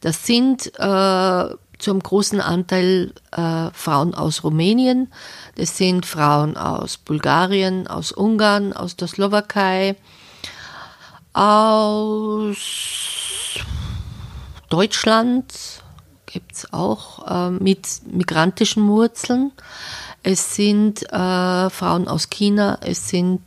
[0.00, 5.12] das sind äh, zum großen Anteil äh, Frauen aus Rumänien,
[5.56, 9.96] das sind Frauen aus Bulgarien, aus Ungarn, aus der Slowakei,
[11.32, 12.56] aus
[14.68, 15.52] Deutschland
[16.26, 19.52] gibt es auch äh, mit migrantischen Wurzeln.
[20.22, 23.42] Es sind äh, Frauen aus China, es sind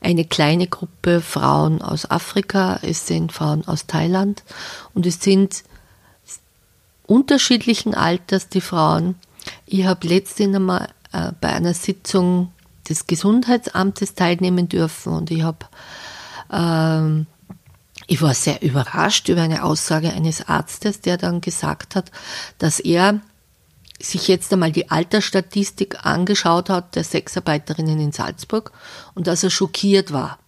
[0.00, 4.42] eine kleine Gruppe Frauen aus Afrika, es sind Frauen aus Thailand
[4.92, 5.62] und es sind
[7.10, 9.16] unterschiedlichen Alters die Frauen.
[9.66, 12.52] Ich habe letztens einmal äh, bei einer Sitzung
[12.88, 15.66] des Gesundheitsamtes teilnehmen dürfen und ich habe
[16.52, 17.26] ähm,
[18.06, 22.10] ich war sehr überrascht über eine Aussage eines Arztes, der dann gesagt hat,
[22.58, 23.20] dass er
[24.00, 28.72] sich jetzt einmal die Altersstatistik angeschaut hat der Sexarbeiterinnen in Salzburg
[29.14, 30.39] und dass er schockiert war.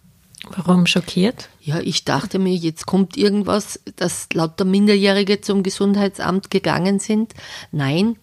[0.49, 1.49] Warum schockiert?
[1.61, 7.33] Ja, ich dachte mir, jetzt kommt irgendwas, dass lauter Minderjährige zum Gesundheitsamt gegangen sind.
[7.71, 8.17] Nein,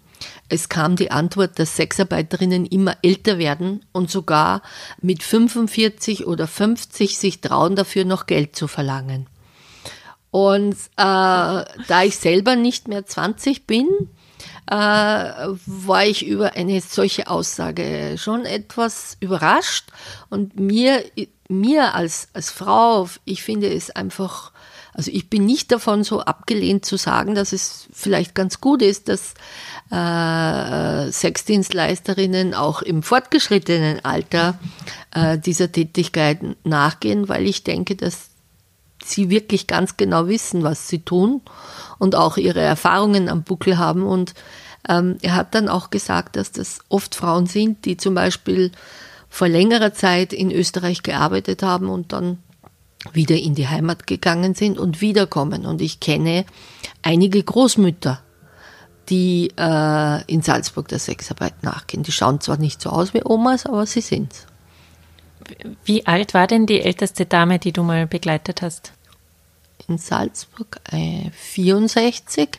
[0.48, 4.62] es kam die Antwort, dass Sexarbeiterinnen immer älter werden und sogar
[5.00, 9.26] mit 45 oder 50 sich trauen, dafür noch Geld zu verlangen.
[10.30, 13.88] Und äh, da ich selber nicht mehr 20 bin,
[14.66, 19.90] äh, war ich über eine solche Aussage schon etwas überrascht.
[20.28, 21.02] Und mir,
[21.50, 24.52] mir als, als Frau, ich finde es einfach,
[24.94, 29.08] also ich bin nicht davon so abgelehnt zu sagen, dass es vielleicht ganz gut ist,
[29.08, 29.34] dass
[29.90, 34.58] äh, Sexdienstleisterinnen auch im fortgeschrittenen Alter
[35.12, 38.30] äh, dieser Tätigkeit nachgehen, weil ich denke, dass
[39.04, 41.40] sie wirklich ganz genau wissen, was sie tun
[41.98, 44.04] und auch ihre Erfahrungen am Buckel haben.
[44.04, 44.34] Und
[44.88, 48.72] ähm, er hat dann auch gesagt, dass das oft Frauen sind, die zum Beispiel
[49.30, 52.38] vor längerer Zeit in Österreich gearbeitet haben und dann
[53.12, 55.64] wieder in die Heimat gegangen sind und wiederkommen.
[55.64, 56.44] Und ich kenne
[57.00, 58.20] einige Großmütter,
[59.08, 62.02] die äh, in Salzburg der Sexarbeit nachgehen.
[62.02, 64.46] Die schauen zwar nicht so aus wie Omas, aber sie sind's.
[65.84, 68.92] Wie alt war denn die älteste Dame, die du mal begleitet hast?
[69.88, 72.50] In Salzburg äh, 64,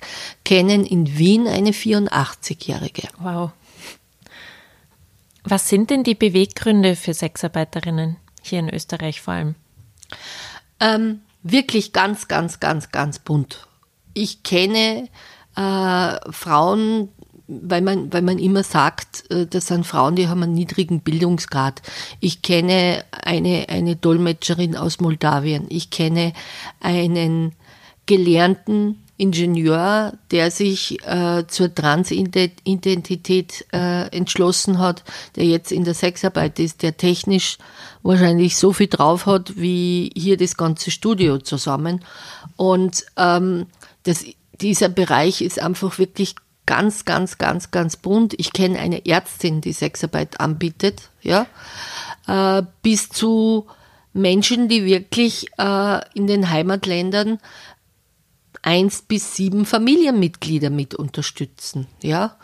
[0.44, 3.08] kennen in Wien eine 84-Jährige.
[3.20, 3.52] Wow.
[5.44, 9.56] Was sind denn die Beweggründe für Sexarbeiterinnen hier in Österreich vor allem?
[10.80, 13.68] Ähm, wirklich ganz, ganz, ganz, ganz bunt.
[14.14, 15.10] Ich kenne
[15.56, 17.10] äh, Frauen,
[17.48, 21.82] weil man, weil man immer sagt, äh, das sind Frauen, die haben einen niedrigen Bildungsgrad.
[22.20, 25.66] Ich kenne eine, eine Dolmetscherin aus Moldawien.
[25.70, 26.34] Ich kenne
[26.80, 27.54] einen
[28.06, 35.04] gelernten Ingenieur, der sich äh, zur Transidentität äh, entschlossen hat,
[35.36, 37.60] der jetzt in der Sexarbeit ist, der technisch
[38.02, 42.04] wahrscheinlich so viel drauf hat wie hier das ganze Studio zusammen.
[42.56, 43.68] Und ähm,
[44.04, 44.26] das,
[44.60, 46.34] dieser Bereich ist einfach wirklich
[46.66, 48.34] ganz, ganz, ganz, ganz bunt.
[48.38, 51.46] Ich kenne eine Ärztin, die Sexarbeit anbietet, ja,
[52.26, 53.68] äh, bis zu
[54.14, 57.40] Menschen, die wirklich äh, in den Heimatländern
[58.62, 62.38] eins bis sieben Familienmitglieder mit unterstützen, ja.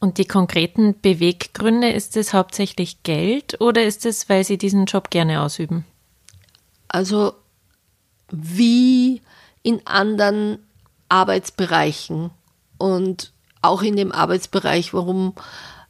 [0.00, 5.08] Und die konkreten Beweggründe, ist es hauptsächlich Geld oder ist es, weil Sie diesen Job
[5.10, 5.86] gerne ausüben?
[6.88, 7.32] Also
[8.30, 9.22] wie
[9.62, 10.58] in anderen
[11.08, 12.30] Arbeitsbereichen
[12.76, 15.34] und auch in dem Arbeitsbereich, warum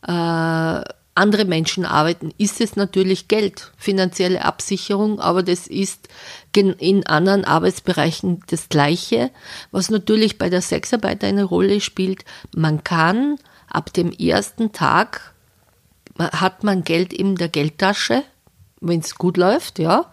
[0.07, 0.83] äh,
[1.15, 6.09] andere Menschen arbeiten, ist es natürlich Geld, finanzielle Absicherung, aber das ist
[6.55, 9.31] in anderen Arbeitsbereichen das Gleiche.
[9.71, 12.25] Was natürlich bei der Sexarbeit eine Rolle spielt,
[12.55, 15.35] man kann ab dem ersten Tag,
[16.19, 18.23] hat man Geld in der Geldtasche,
[18.81, 20.11] wenn es gut läuft, ja,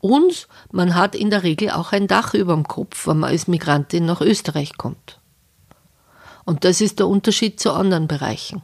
[0.00, 3.48] und man hat in der Regel auch ein Dach über dem Kopf, wenn man als
[3.48, 5.18] Migrantin nach Österreich kommt.
[6.44, 8.62] Und das ist der Unterschied zu anderen Bereichen.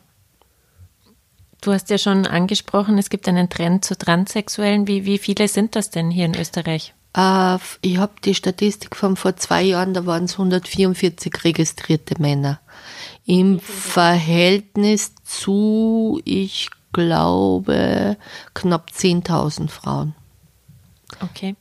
[1.61, 4.87] Du hast ja schon angesprochen, es gibt einen Trend zu Transsexuellen.
[4.87, 6.95] Wie, wie viele sind das denn hier in Österreich?
[7.17, 12.61] Äh, ich habe die Statistik von vor zwei Jahren, da waren es 144 registrierte Männer.
[13.27, 18.17] Im Verhältnis zu, ich glaube,
[18.55, 20.15] knapp 10.000 Frauen.
[21.21, 21.57] Okay.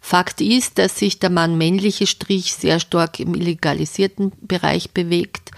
[0.00, 5.50] Fakt ist, dass sich der Mann-männliche Strich sehr stark im illegalisierten Bereich bewegt.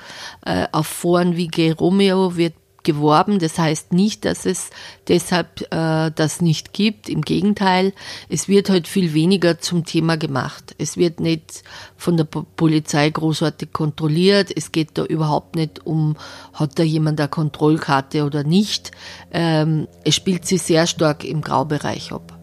[0.45, 2.55] Äh, auf Foren wie Geromeo wird
[2.89, 3.39] geworben.
[3.39, 4.71] Das heißt nicht, dass es
[5.09, 7.11] deshalb äh, das nicht gibt.
[7.11, 7.93] Im Gegenteil,
[8.31, 10.75] es wird halt viel weniger zum Thema gemacht.
[10.79, 11.63] Es wird nicht
[11.99, 14.51] von der Polizei großartig kontrolliert.
[14.57, 16.17] Es geht da überhaupt nicht um,
[16.55, 18.91] hat da jemand eine Kontrollkarte oder nicht.
[19.31, 22.39] Ähm, es spielt sich sehr stark im Graubereich ab.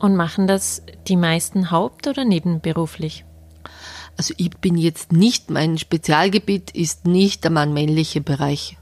[0.00, 3.24] Und machen das die meisten haupt- oder nebenberuflich?
[4.16, 8.76] Also ich bin jetzt nicht, mein Spezialgebiet ist nicht der mann-männliche Bereich.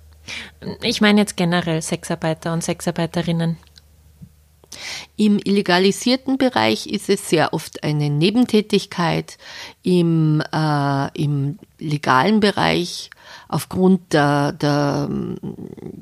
[0.82, 3.56] Ich meine jetzt generell Sexarbeiter und Sexarbeiterinnen.
[5.16, 9.36] Im illegalisierten Bereich ist es sehr oft eine Nebentätigkeit.
[9.82, 13.10] Im, äh, im legalen Bereich
[13.48, 15.08] aufgrund der, der,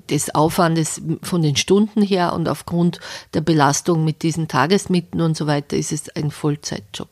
[0.08, 3.00] des Aufwandes von den Stunden her und aufgrund
[3.34, 7.08] der Belastung mit diesen Tagesmitten und so weiter ist es ein Vollzeitjob.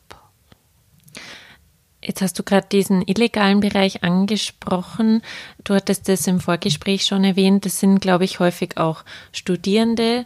[2.01, 5.21] Jetzt hast du gerade diesen illegalen Bereich angesprochen.
[5.63, 7.65] Du hattest das im Vorgespräch schon erwähnt.
[7.65, 10.25] Das sind, glaube ich, häufig auch Studierende,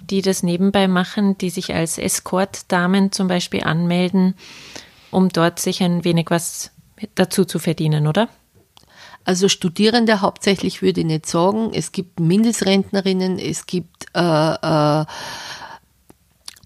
[0.00, 4.34] die das nebenbei machen, die sich als Escort-Damen zum Beispiel anmelden,
[5.10, 6.70] um dort sich ein wenig was
[7.14, 8.28] dazu zu verdienen, oder?
[9.24, 11.70] Also Studierende hauptsächlich würde ich nicht sagen.
[11.74, 15.04] Es gibt Mindestrentnerinnen, es gibt äh, äh,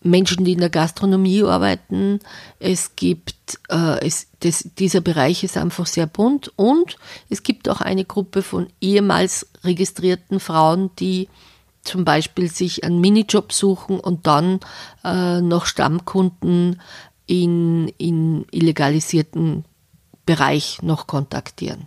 [0.05, 2.21] Menschen, die in der Gastronomie arbeiten.
[2.61, 6.97] Es gibt, äh, es, das, dieser Bereich ist einfach sehr bunt und
[7.31, 11.29] es gibt auch eine Gruppe von ehemals registrierten Frauen, die
[11.83, 14.61] zum Beispiel sich einen Minijob suchen und dann
[15.03, 16.81] äh, noch Stammkunden
[17.27, 19.65] in, in illegalisierten
[20.27, 21.87] Bereich noch kontaktieren.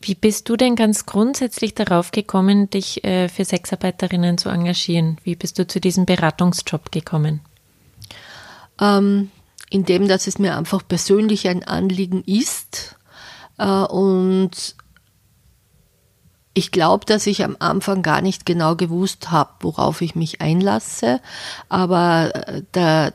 [0.00, 5.18] Wie bist du denn ganz grundsätzlich darauf gekommen, dich äh, für Sexarbeiterinnen zu engagieren?
[5.24, 7.40] Wie bist du zu diesem Beratungsjob gekommen?
[8.80, 9.30] Ähm,
[9.74, 12.94] indem, dass es mir einfach persönlich ein Anliegen ist.
[13.58, 14.76] Äh, und
[16.56, 21.20] ich glaube, dass ich am Anfang gar nicht genau gewusst habe, worauf ich mich einlasse,
[21.68, 22.30] aber
[22.72, 23.10] äh,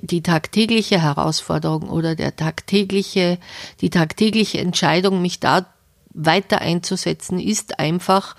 [0.00, 3.36] die tagtägliche Herausforderung oder der tagtägliche,
[3.82, 5.66] die tagtägliche Entscheidung, mich da
[6.12, 8.36] weiter einzusetzen, ist einfach,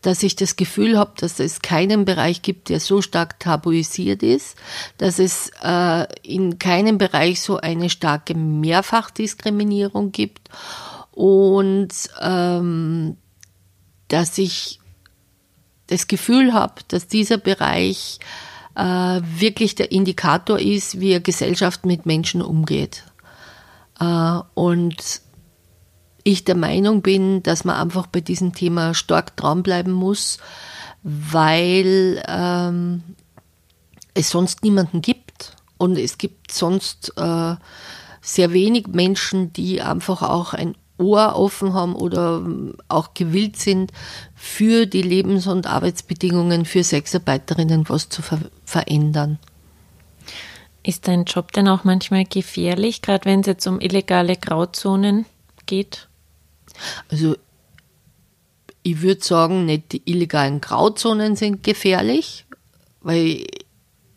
[0.00, 4.56] dass ich das Gefühl habe, dass es keinen Bereich gibt, der so stark tabuisiert ist,
[4.98, 10.48] dass es äh, in keinem Bereich so eine starke Mehrfachdiskriminierung gibt
[11.12, 13.16] und ähm,
[14.08, 14.80] dass ich
[15.86, 18.18] das Gefühl habe, dass dieser Bereich
[18.74, 23.04] äh, wirklich der Indikator ist, wie eine Gesellschaft mit Menschen umgeht.
[24.00, 25.22] Äh, und
[26.24, 30.38] ich der Meinung bin, dass man einfach bei diesem Thema stark dranbleiben muss,
[31.02, 33.02] weil ähm,
[34.14, 37.56] es sonst niemanden gibt und es gibt sonst äh,
[38.20, 42.46] sehr wenig Menschen, die einfach auch ein Ohr offen haben oder
[42.88, 43.92] auch gewillt sind,
[44.36, 49.38] für die Lebens- und Arbeitsbedingungen für Sexarbeiterinnen was zu ver verändern.
[50.84, 55.26] Ist dein Job denn auch manchmal gefährlich, gerade wenn es jetzt um illegale Grauzonen
[55.66, 56.08] geht?
[57.10, 57.36] Also
[58.82, 62.46] ich würde sagen, nicht die illegalen Grauzonen sind gefährlich,
[63.00, 63.46] weil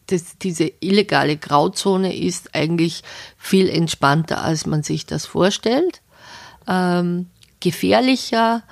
[0.08, 3.04] das, diese illegale Grauzone ist eigentlich
[3.38, 6.02] viel entspannter, als man sich das vorstellt.
[6.68, 7.28] Ähm,
[7.60, 8.64] gefährlicher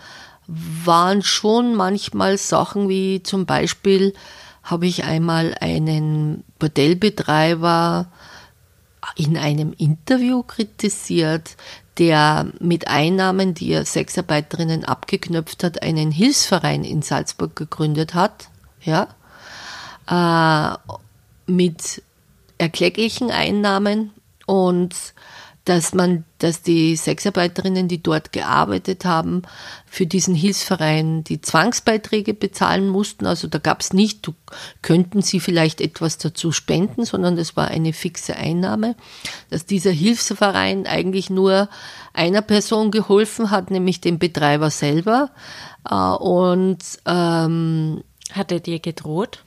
[0.48, 4.14] waren schon manchmal Sachen wie zum Beispiel
[4.64, 8.08] habe ich einmal einen Bordellbetreiber
[9.16, 11.56] in einem Interview kritisiert,
[11.98, 18.50] der mit Einnahmen, die er Sexarbeiterinnen abgeknöpft hat, einen Hilfsverein in Salzburg gegründet hat,
[18.82, 19.08] ja,
[20.10, 20.78] äh,
[21.46, 22.02] mit
[22.58, 24.12] erklecklichen Einnahmen
[24.46, 24.96] und
[25.66, 29.44] dass man, dass die Sexarbeiterinnen, die dort gearbeitet haben,
[29.86, 33.26] für diesen Hilfsverein die Zwangsbeiträge bezahlen mussten.
[33.26, 34.34] Also da gab es nicht, du,
[34.82, 38.96] könnten sie vielleicht etwas dazu spenden, sondern das war eine fixe Einnahme.
[39.50, 41.70] Dass dieser Hilfsverein eigentlich nur
[42.12, 45.32] einer Person geholfen hat, nämlich dem Betreiber selber.
[45.90, 49.44] Äh, und ähm, hat er dir gedroht?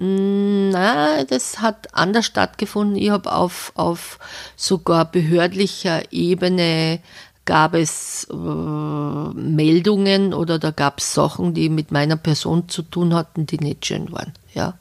[0.00, 2.96] Na, das hat anders stattgefunden.
[2.96, 4.18] Ich habe auf, auf
[4.54, 7.00] sogar behördlicher Ebene
[7.44, 13.14] gab es äh, Meldungen oder da gab es Sachen, die mit meiner Person zu tun
[13.14, 14.34] hatten, die nicht schön waren.
[14.54, 14.74] Ja.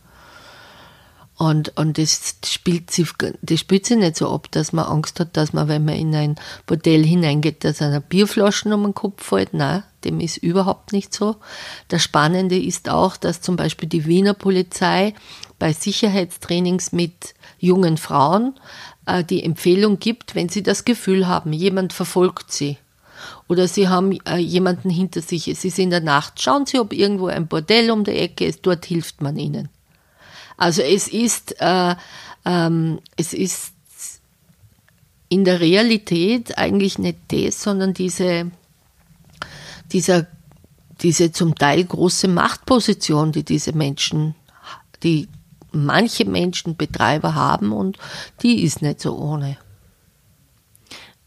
[1.38, 3.10] Und, und das, spielt sich,
[3.44, 6.16] das spielt sich nicht so ab, dass man Angst hat, dass man, wenn man in
[6.16, 9.54] ein Bordell hineingeht, dass einer Bierflaschen um den Kopf fällt.
[9.54, 11.36] Nein, dem ist überhaupt nicht so.
[11.90, 15.14] Das Spannende ist auch, dass zum Beispiel die Wiener Polizei
[15.60, 18.56] bei Sicherheitstrainings mit jungen Frauen
[19.06, 22.78] äh, die Empfehlung gibt, wenn sie das Gefühl haben, jemand verfolgt sie
[23.48, 26.94] oder sie haben äh, jemanden hinter sich, es ist in der Nacht, schauen Sie, ob
[26.94, 29.70] irgendwo ein Bordell um der Ecke ist, dort hilft man ihnen.
[30.58, 31.96] Also es ist, äh,
[32.46, 33.74] ähm, es ist
[35.30, 38.52] in der Realität eigentlich nicht das, sondern diese,
[39.92, 40.28] dieser,
[41.02, 44.36] diese zum Teil große Machtposition, die diese Menschen,
[45.04, 45.28] die
[45.72, 47.98] manche Menschen Betreiber haben und
[48.42, 49.58] die ist nicht so ohne.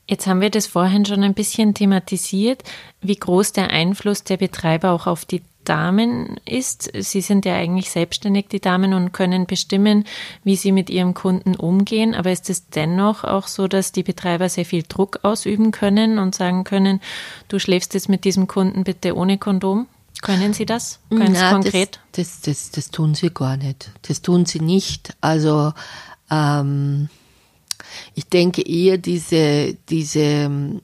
[0.08, 2.64] Jetzt haben wir das vorhin schon ein bisschen thematisiert,
[3.00, 6.90] wie groß der Einfluss der Betreiber auch auf die Damen ist.
[6.98, 10.04] Sie sind ja eigentlich selbstständig, die Damen, und können bestimmen,
[10.42, 12.16] wie sie mit ihrem Kunden umgehen.
[12.16, 16.34] Aber ist es dennoch auch so, dass die Betreiber sehr viel Druck ausüben können und
[16.34, 17.00] sagen können,
[17.46, 19.86] du schläfst jetzt mit diesem Kunden bitte ohne Kondom?
[20.22, 22.00] Können Sie das ganz Na, konkret?
[22.12, 23.92] Das, das, das, das tun sie gar nicht.
[24.02, 25.16] Das tun sie nicht.
[25.20, 25.72] Also
[26.32, 27.08] ähm,
[28.16, 30.82] ich denke eher diese, diese ähm,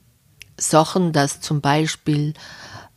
[0.56, 2.34] Sachen, dass zum Beispiel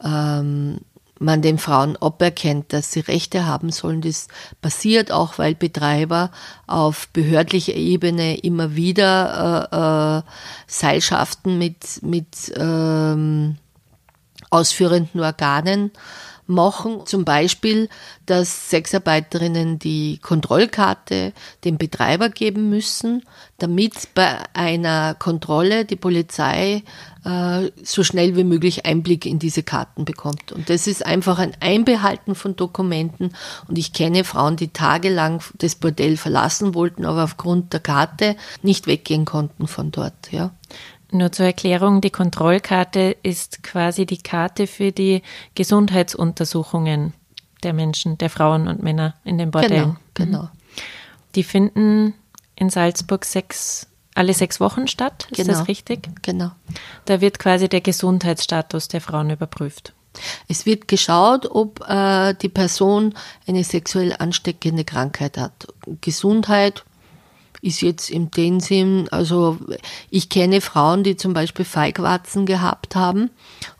[0.03, 0.81] ähm,
[1.19, 4.01] man den Frauen aberkennt, dass sie Rechte haben sollen.
[4.01, 4.27] Das
[4.61, 6.31] passiert auch, weil Betreiber
[6.67, 10.31] auf behördlicher Ebene immer wieder äh, äh,
[10.67, 13.57] Seilschaften mit, mit ähm,
[14.49, 15.91] ausführenden Organen
[16.49, 17.05] machen.
[17.05, 17.89] Zum Beispiel,
[18.25, 21.33] dass Sexarbeiterinnen die Kontrollkarte
[21.63, 23.23] dem Betreiber geben müssen,
[23.59, 26.83] damit bei einer Kontrolle die Polizei
[27.23, 30.51] äh, so schnell wie möglich Einblick in diese Karten bekommt.
[30.51, 33.35] Und das ist einfach ein Einbehalten von Dokumenten.
[33.67, 38.87] Und ich kenne Frauen, die tagelang das Bordell verlassen wollten, aber aufgrund der Karte nicht
[38.87, 40.31] weggehen konnten von dort.
[40.31, 40.51] Ja.
[41.11, 45.23] Nur zur Erklärung, die Kontrollkarte ist quasi die Karte für die
[45.55, 47.13] Gesundheitsuntersuchungen
[47.63, 49.97] der Menschen, der Frauen und Männer in den Bordellen.
[50.13, 50.49] Genau, genau.
[51.35, 52.13] Die finden
[52.55, 55.53] in Salzburg sechs, alle sechs Wochen statt, ist Genau.
[55.53, 56.09] das richtig?
[56.21, 56.51] Genau.
[57.05, 59.93] Da wird quasi der Gesundheitsstatus der Frauen überprüft.
[60.47, 63.13] Es wird geschaut, ob äh, die Person
[63.47, 65.67] eine sexuell ansteckende Krankheit hat.
[66.01, 66.83] Gesundheit
[67.61, 69.57] ist jetzt im den Sinn, also
[70.09, 73.29] ich kenne Frauen, die zum Beispiel Feigwarzen gehabt haben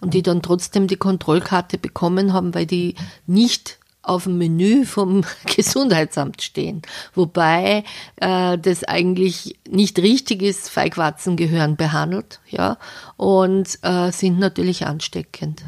[0.02, 2.96] und die dann trotzdem die Kontrollkarte bekommen haben, weil die
[3.28, 5.24] nicht auf dem Menü vom
[5.56, 6.82] Gesundheitsamt stehen.
[7.14, 7.84] Wobei
[8.18, 10.70] äh, das eigentlich nicht richtig ist.
[10.70, 12.78] Feigwarzen gehören behandelt, ja,
[13.18, 15.64] und äh, sind natürlich ansteckend.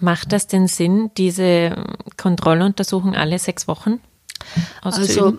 [0.00, 1.84] Macht das denn Sinn, diese
[2.16, 4.00] Kontrolluntersuchung alle sechs Wochen
[4.82, 5.08] auszuüben?
[5.08, 5.38] also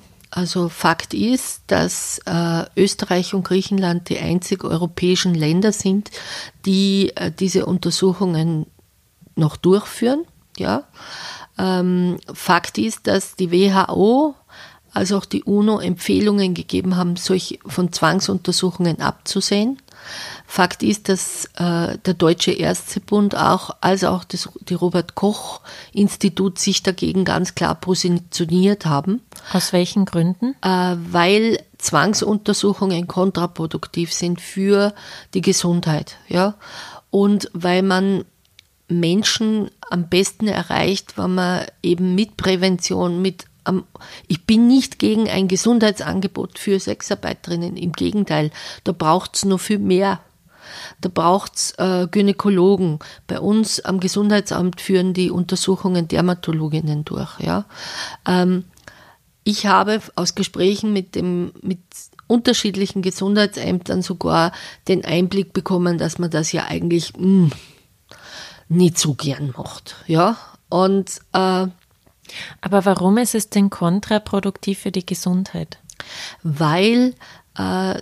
[0.70, 6.12] Fakt ist, dass äh, Österreich und Griechenland die einzig europäischen Länder sind,
[6.66, 8.68] die äh, diese Untersuchungen
[9.36, 10.26] noch durchführen.
[10.58, 10.84] Ja.
[11.58, 14.36] Ähm, Fakt ist, dass die WHO
[14.94, 19.78] als auch die UNO Empfehlungen gegeben haben, solche von Zwangsuntersuchungen abzusehen.
[20.46, 25.62] Fakt ist, dass äh, der Deutsche Ärztebund auch, als auch das, die Robert Koch
[25.92, 29.22] Institut sich dagegen ganz klar positioniert haben
[29.52, 30.56] Aus welchen Gründen?
[30.62, 34.94] äh, weil Zwangsuntersuchungen kontraproduktiv sind für
[35.34, 36.56] die Gesundheit, ja,
[37.12, 38.24] und weil man
[38.88, 43.46] Menschen am besten erreicht, wenn man eben mit Prävention, mit
[44.28, 48.52] ich bin nicht gegen ein Gesundheitsangebot für Sexarbeiterinnen, im Gegenteil,
[48.84, 50.20] da braucht's noch viel mehr.
[51.00, 53.00] Da braucht's äh, Gynäkologen.
[53.26, 57.40] Bei uns am Gesundheitsamt führen die Untersuchungen Dermatologinnen durch.
[57.40, 57.66] Ja.
[58.28, 58.66] Ähm,
[59.46, 61.80] ich habe aus Gesprächen mit, dem, mit
[62.28, 64.52] unterschiedlichen Gesundheitsämtern sogar
[64.90, 67.52] den Einblick bekommen, dass man das ja eigentlich mh,
[68.68, 69.96] nicht so gern macht.
[70.06, 70.38] Ja?
[70.70, 71.68] Und äh,
[72.62, 75.80] Aber warum ist es denn kontraproduktiv für die Gesundheit?
[76.44, 77.14] weil
[77.58, 77.96] äh,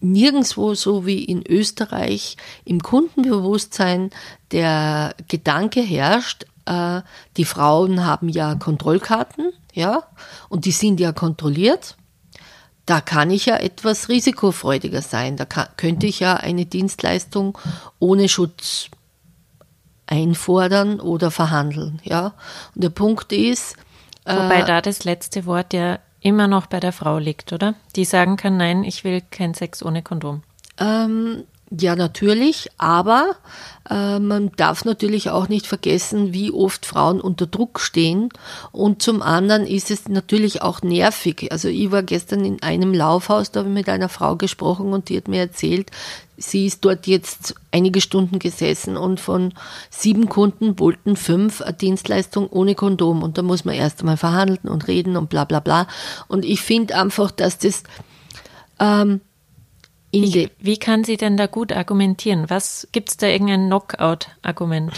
[0.00, 4.10] nirgendwo so wie in Österreich im Kundenbewusstsein
[4.52, 7.02] der Gedanke herrscht, äh,
[7.36, 10.02] die Frauen haben ja Kontrollkarten, ja,
[10.48, 11.96] und die sind ja kontrolliert.
[12.86, 15.36] Da kann ich ja etwas risikofreudiger sein.
[15.36, 17.56] Da kann, könnte ich ja eine Dienstleistung
[18.00, 18.88] ohne Schutz
[20.10, 22.34] einfordern oder verhandeln, ja.
[22.74, 23.76] Und der Punkt ist,
[24.24, 27.74] Wobei da das letzte Wort ja immer noch bei der Frau liegt, oder?
[27.96, 30.42] Die sagen kann, nein, ich will keinen Sex ohne Kondom.
[30.78, 33.36] Ähm, ja, natürlich, aber
[33.88, 38.28] äh, man darf natürlich auch nicht vergessen, wie oft Frauen unter Druck stehen.
[38.72, 41.52] Und zum anderen ist es natürlich auch nervig.
[41.52, 45.08] Also ich war gestern in einem Laufhaus, da habe ich mit einer Frau gesprochen und
[45.08, 45.92] die hat mir erzählt,
[46.36, 49.54] sie ist dort jetzt einige Stunden gesessen und von
[49.90, 53.22] sieben Kunden wollten fünf eine Dienstleistung ohne Kondom.
[53.22, 55.86] Und da muss man erst einmal verhandeln und reden und bla bla bla.
[56.26, 57.84] Und ich finde einfach, dass das
[58.80, 59.20] ähm,
[60.12, 62.50] Wie, wie kann sie denn da gut argumentieren?
[62.50, 64.92] Was gibt's da irgendein Knockout-Argument?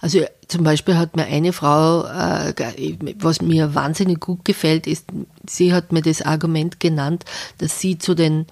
[0.00, 2.54] Also zum Beispiel hat mir eine Frau, äh,
[3.16, 5.06] was mir wahnsinnig gut gefällt, ist,
[5.46, 7.24] sie hat mir das Argument genannt,
[7.58, 8.46] dass sie zu den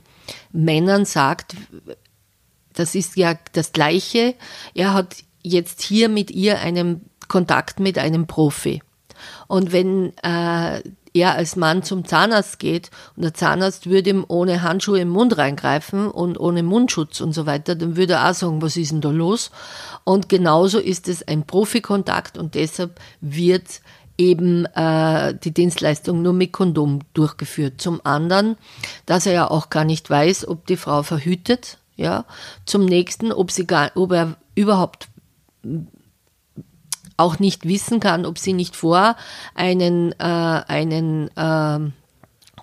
[0.53, 1.57] Männern sagt,
[2.75, 4.35] das ist ja das Gleiche,
[4.75, 8.83] er hat jetzt hier mit ihr einen Kontakt mit einem Profi.
[9.47, 10.83] Und wenn äh,
[11.15, 15.39] er als Mann zum Zahnarzt geht und der Zahnarzt würde ihm ohne Handschuhe im Mund
[15.39, 19.01] reingreifen und ohne Mundschutz und so weiter, dann würde er auch sagen, was ist denn
[19.01, 19.51] da los?
[20.05, 23.81] Und genauso ist es ein Profikontakt und deshalb wird
[24.19, 27.81] eben äh, die Dienstleistung nur mit Kondom durchgeführt.
[27.81, 28.57] Zum anderen,
[29.07, 31.79] dass er ja auch gar nicht weiß, ob die Frau verhütet.
[31.97, 32.25] Ja.
[32.67, 35.09] Zum nächsten, ob, sie gar, ob er überhaupt
[37.19, 39.17] auch nicht wissen kann, ob sie nicht vor
[39.55, 41.91] einen, äh, einen äh,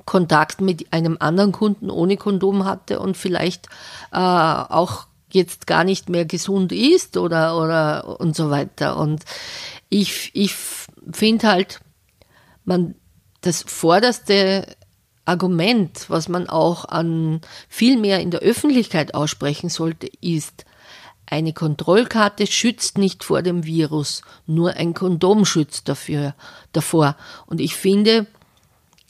[0.05, 3.67] Kontakt mit einem anderen Kunden ohne Kondom hatte und vielleicht
[4.11, 8.97] äh, auch jetzt gar nicht mehr gesund ist oder, oder und so weiter.
[8.97, 9.23] Und
[9.89, 10.55] ich, ich
[11.11, 11.81] finde halt,
[12.63, 12.95] man,
[13.41, 14.65] das vorderste
[15.25, 20.65] Argument, was man auch an viel mehr in der Öffentlichkeit aussprechen sollte, ist,
[21.27, 26.35] eine Kontrollkarte schützt nicht vor dem Virus, nur ein Kondom schützt dafür,
[26.71, 27.15] davor.
[27.47, 28.27] Und ich finde,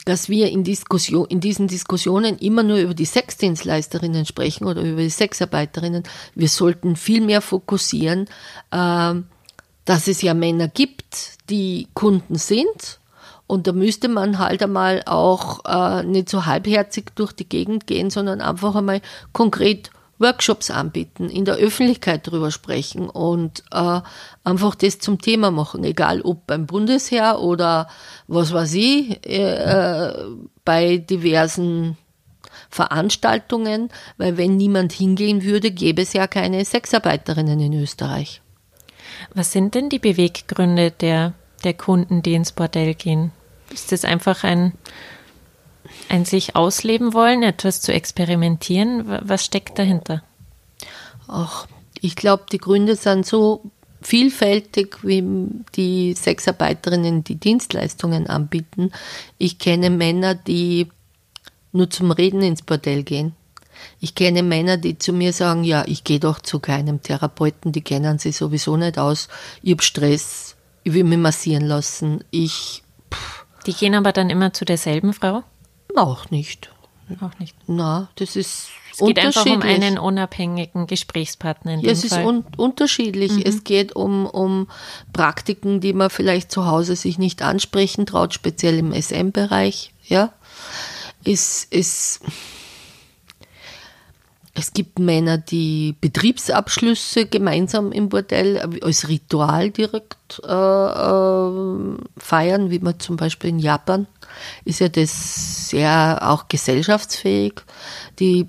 [0.05, 5.01] dass wir in, Diskussion, in diesen Diskussionen immer nur über die Sexdienstleisterinnen sprechen oder über
[5.01, 6.03] die Sexarbeiterinnen.
[6.35, 8.27] Wir sollten viel mehr fokussieren,
[8.71, 9.15] äh,
[9.83, 12.99] dass es ja Männer gibt, die Kunden sind.
[13.47, 18.09] Und da müsste man halt einmal auch äh, nicht so halbherzig durch die Gegend gehen,
[18.09, 19.01] sondern einfach einmal
[19.33, 24.01] konkret Workshops anbieten, in der Öffentlichkeit darüber sprechen und äh,
[24.43, 27.89] einfach das zum Thema machen, egal ob beim Bundesheer oder
[28.27, 30.13] was weiß ich, äh,
[30.63, 31.97] bei diversen
[32.69, 38.41] Veranstaltungen, weil wenn niemand hingehen würde, gäbe es ja keine Sexarbeiterinnen in Österreich.
[39.33, 43.31] Was sind denn die Beweggründe der, der Kunden, die ins Bordell gehen?
[43.71, 44.73] Ist das einfach ein,
[46.09, 49.03] ein sich ausleben wollen, etwas zu experimentieren?
[49.27, 50.23] Was steckt dahinter?
[51.27, 51.67] Ach,
[51.99, 53.63] ich glaube, die Gründe sind so
[54.01, 55.23] vielfältig, wie
[55.75, 58.91] die Sexarbeiterinnen die Dienstleistungen anbieten.
[59.37, 60.87] Ich kenne Männer, die
[61.71, 63.33] nur zum Reden ins Bordell gehen.
[63.99, 67.81] Ich kenne Männer, die zu mir sagen, ja, ich gehe doch zu keinem Therapeuten, die
[67.81, 69.27] kennen sich sowieso nicht aus.
[69.61, 72.23] Ich habe Stress, ich will mich massieren lassen.
[72.31, 72.83] Ich.
[73.11, 73.45] Pff.
[73.65, 75.43] Die gehen aber dann immer zu derselben Frau?
[75.95, 76.71] Auch nicht.
[77.21, 77.55] Auch nicht.
[77.67, 78.69] Na, das ist
[78.99, 81.73] es geht einfach um einen unabhängigen Gesprächspartner.
[81.73, 83.33] In ja, es ist un unterschiedlich.
[83.33, 83.43] Mhm.
[83.45, 84.67] Es geht um, um
[85.11, 89.91] Praktiken, die man vielleicht zu Hause sich nicht ansprechen traut, speziell im SM-Bereich.
[90.07, 90.31] Ja,
[91.25, 92.21] es, es,
[94.57, 102.79] es gibt Männer, die Betriebsabschlüsse gemeinsam im Bordell als Ritual direkt äh, äh, feiern, wie
[102.79, 104.07] man zum Beispiel in Japan
[104.63, 107.61] ist ja das sehr auch gesellschaftsfähig.
[108.19, 108.47] Die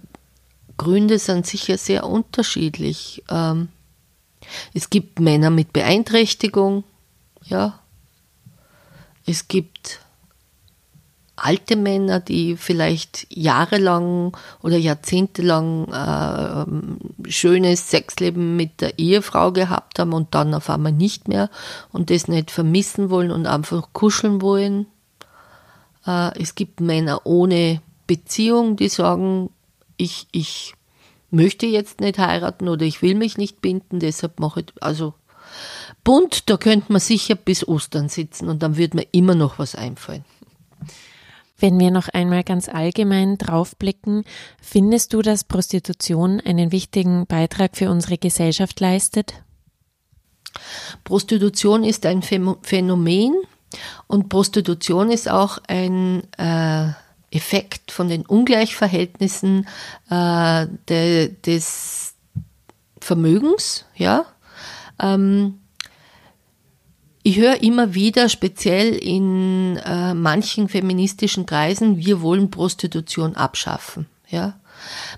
[0.77, 3.23] Gründe sind sicher sehr unterschiedlich.
[3.31, 3.69] Ähm,
[4.75, 6.85] es gibt Männer mit Beeinträchtigung,
[7.45, 7.81] ja.
[9.27, 10.01] Es gibt
[11.37, 20.15] alte Männer, die vielleicht jahrelang oder jahrzehntelang äh, schönes Sexleben mit der Ehefrau gehabt haben
[20.15, 21.51] und dann auf einmal nicht mehr
[21.93, 24.87] und das nicht vermissen wollen und einfach kuscheln wollen.
[26.07, 29.51] Äh, es gibt Männer ohne Beziehung, die sagen,
[29.99, 30.75] ich, ich
[31.31, 35.15] möchte jetzt nicht heiraten oder ich will mich nicht binden, deshalb mache ich, also
[36.05, 39.75] bunt, da könnte man sicher bis Ostern sitzen und dann wird mir immer noch was
[39.75, 40.25] einfallen.
[41.59, 44.25] Wenn wir noch einmal ganz allgemein draufblicken,
[44.61, 49.35] findest du, dass Prostitution einen wichtigen Beitrag für unsere Gesellschaft leistet?
[51.05, 53.35] Prostitution ist ein Phänomen
[54.07, 56.89] und Prostitution ist auch ein äh,
[57.31, 59.67] Effekt von den Ungleichverhältnissen
[60.11, 62.15] äh, de, des
[63.01, 64.25] Vermögens, ja.
[65.01, 65.61] Ähm,
[67.27, 74.07] ich höre immer wieder, speziell in äh, manchen feministischen Kreisen, wir wollen Prostitution abschaffen.
[74.29, 74.61] Ja?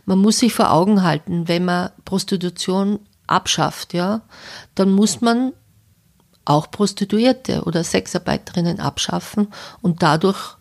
[0.06, 4.22] Man muss sich vor Augen halten, wenn man Prostitution abschafft, ja,
[4.74, 5.52] dann muss man
[6.46, 9.48] auch Prostituierte oder Sexarbeiterinnen abschaffen
[9.82, 10.56] und dadurch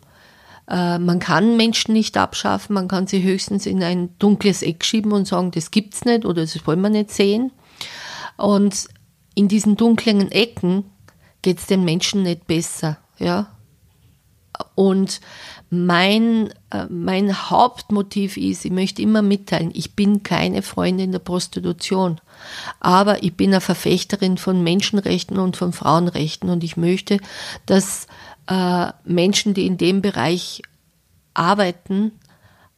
[0.69, 5.13] äh, man kann Menschen nicht abschaffen, man kann sie höchstens in ein dunkles Eck schieben
[5.13, 7.53] und sagen, das gibt's nicht oder das wollen wir nicht sehen.
[8.35, 8.89] Und
[9.33, 10.83] in diesen dunklen Ecken
[11.41, 13.47] geht es den Menschen nicht besser, ja.
[14.73, 15.21] Und
[15.69, 22.19] mein, äh, mein Hauptmotiv ist, ich möchte immer mitteilen, ich bin keine Freundin der Prostitution,
[22.79, 27.19] aber ich bin eine Verfechterin von Menschenrechten und von Frauenrechten und ich möchte,
[27.65, 28.07] dass
[28.47, 30.61] äh, Menschen, die in dem Bereich
[31.33, 32.13] arbeiten,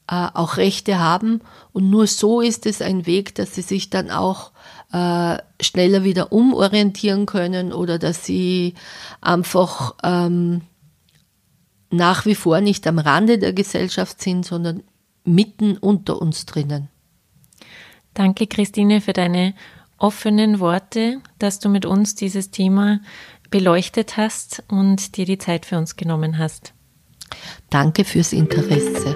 [0.10, 1.41] äh, auch Rechte haben
[1.72, 4.51] und nur so ist es ein Weg, dass sie sich dann auch
[4.91, 8.74] äh, schneller wieder umorientieren können oder dass sie
[9.22, 10.62] einfach ähm,
[11.91, 14.84] nach wie vor nicht am Rande der Gesellschaft sind, sondern
[15.26, 16.89] mitten unter uns drinnen.
[18.14, 19.53] Danke, Christine, für deine
[19.97, 22.99] offenen Worte, dass du mit uns dieses Thema
[23.51, 26.74] beleuchtet hast und dir die Zeit für uns genommen hast.
[27.70, 29.16] Danke fürs Interesse.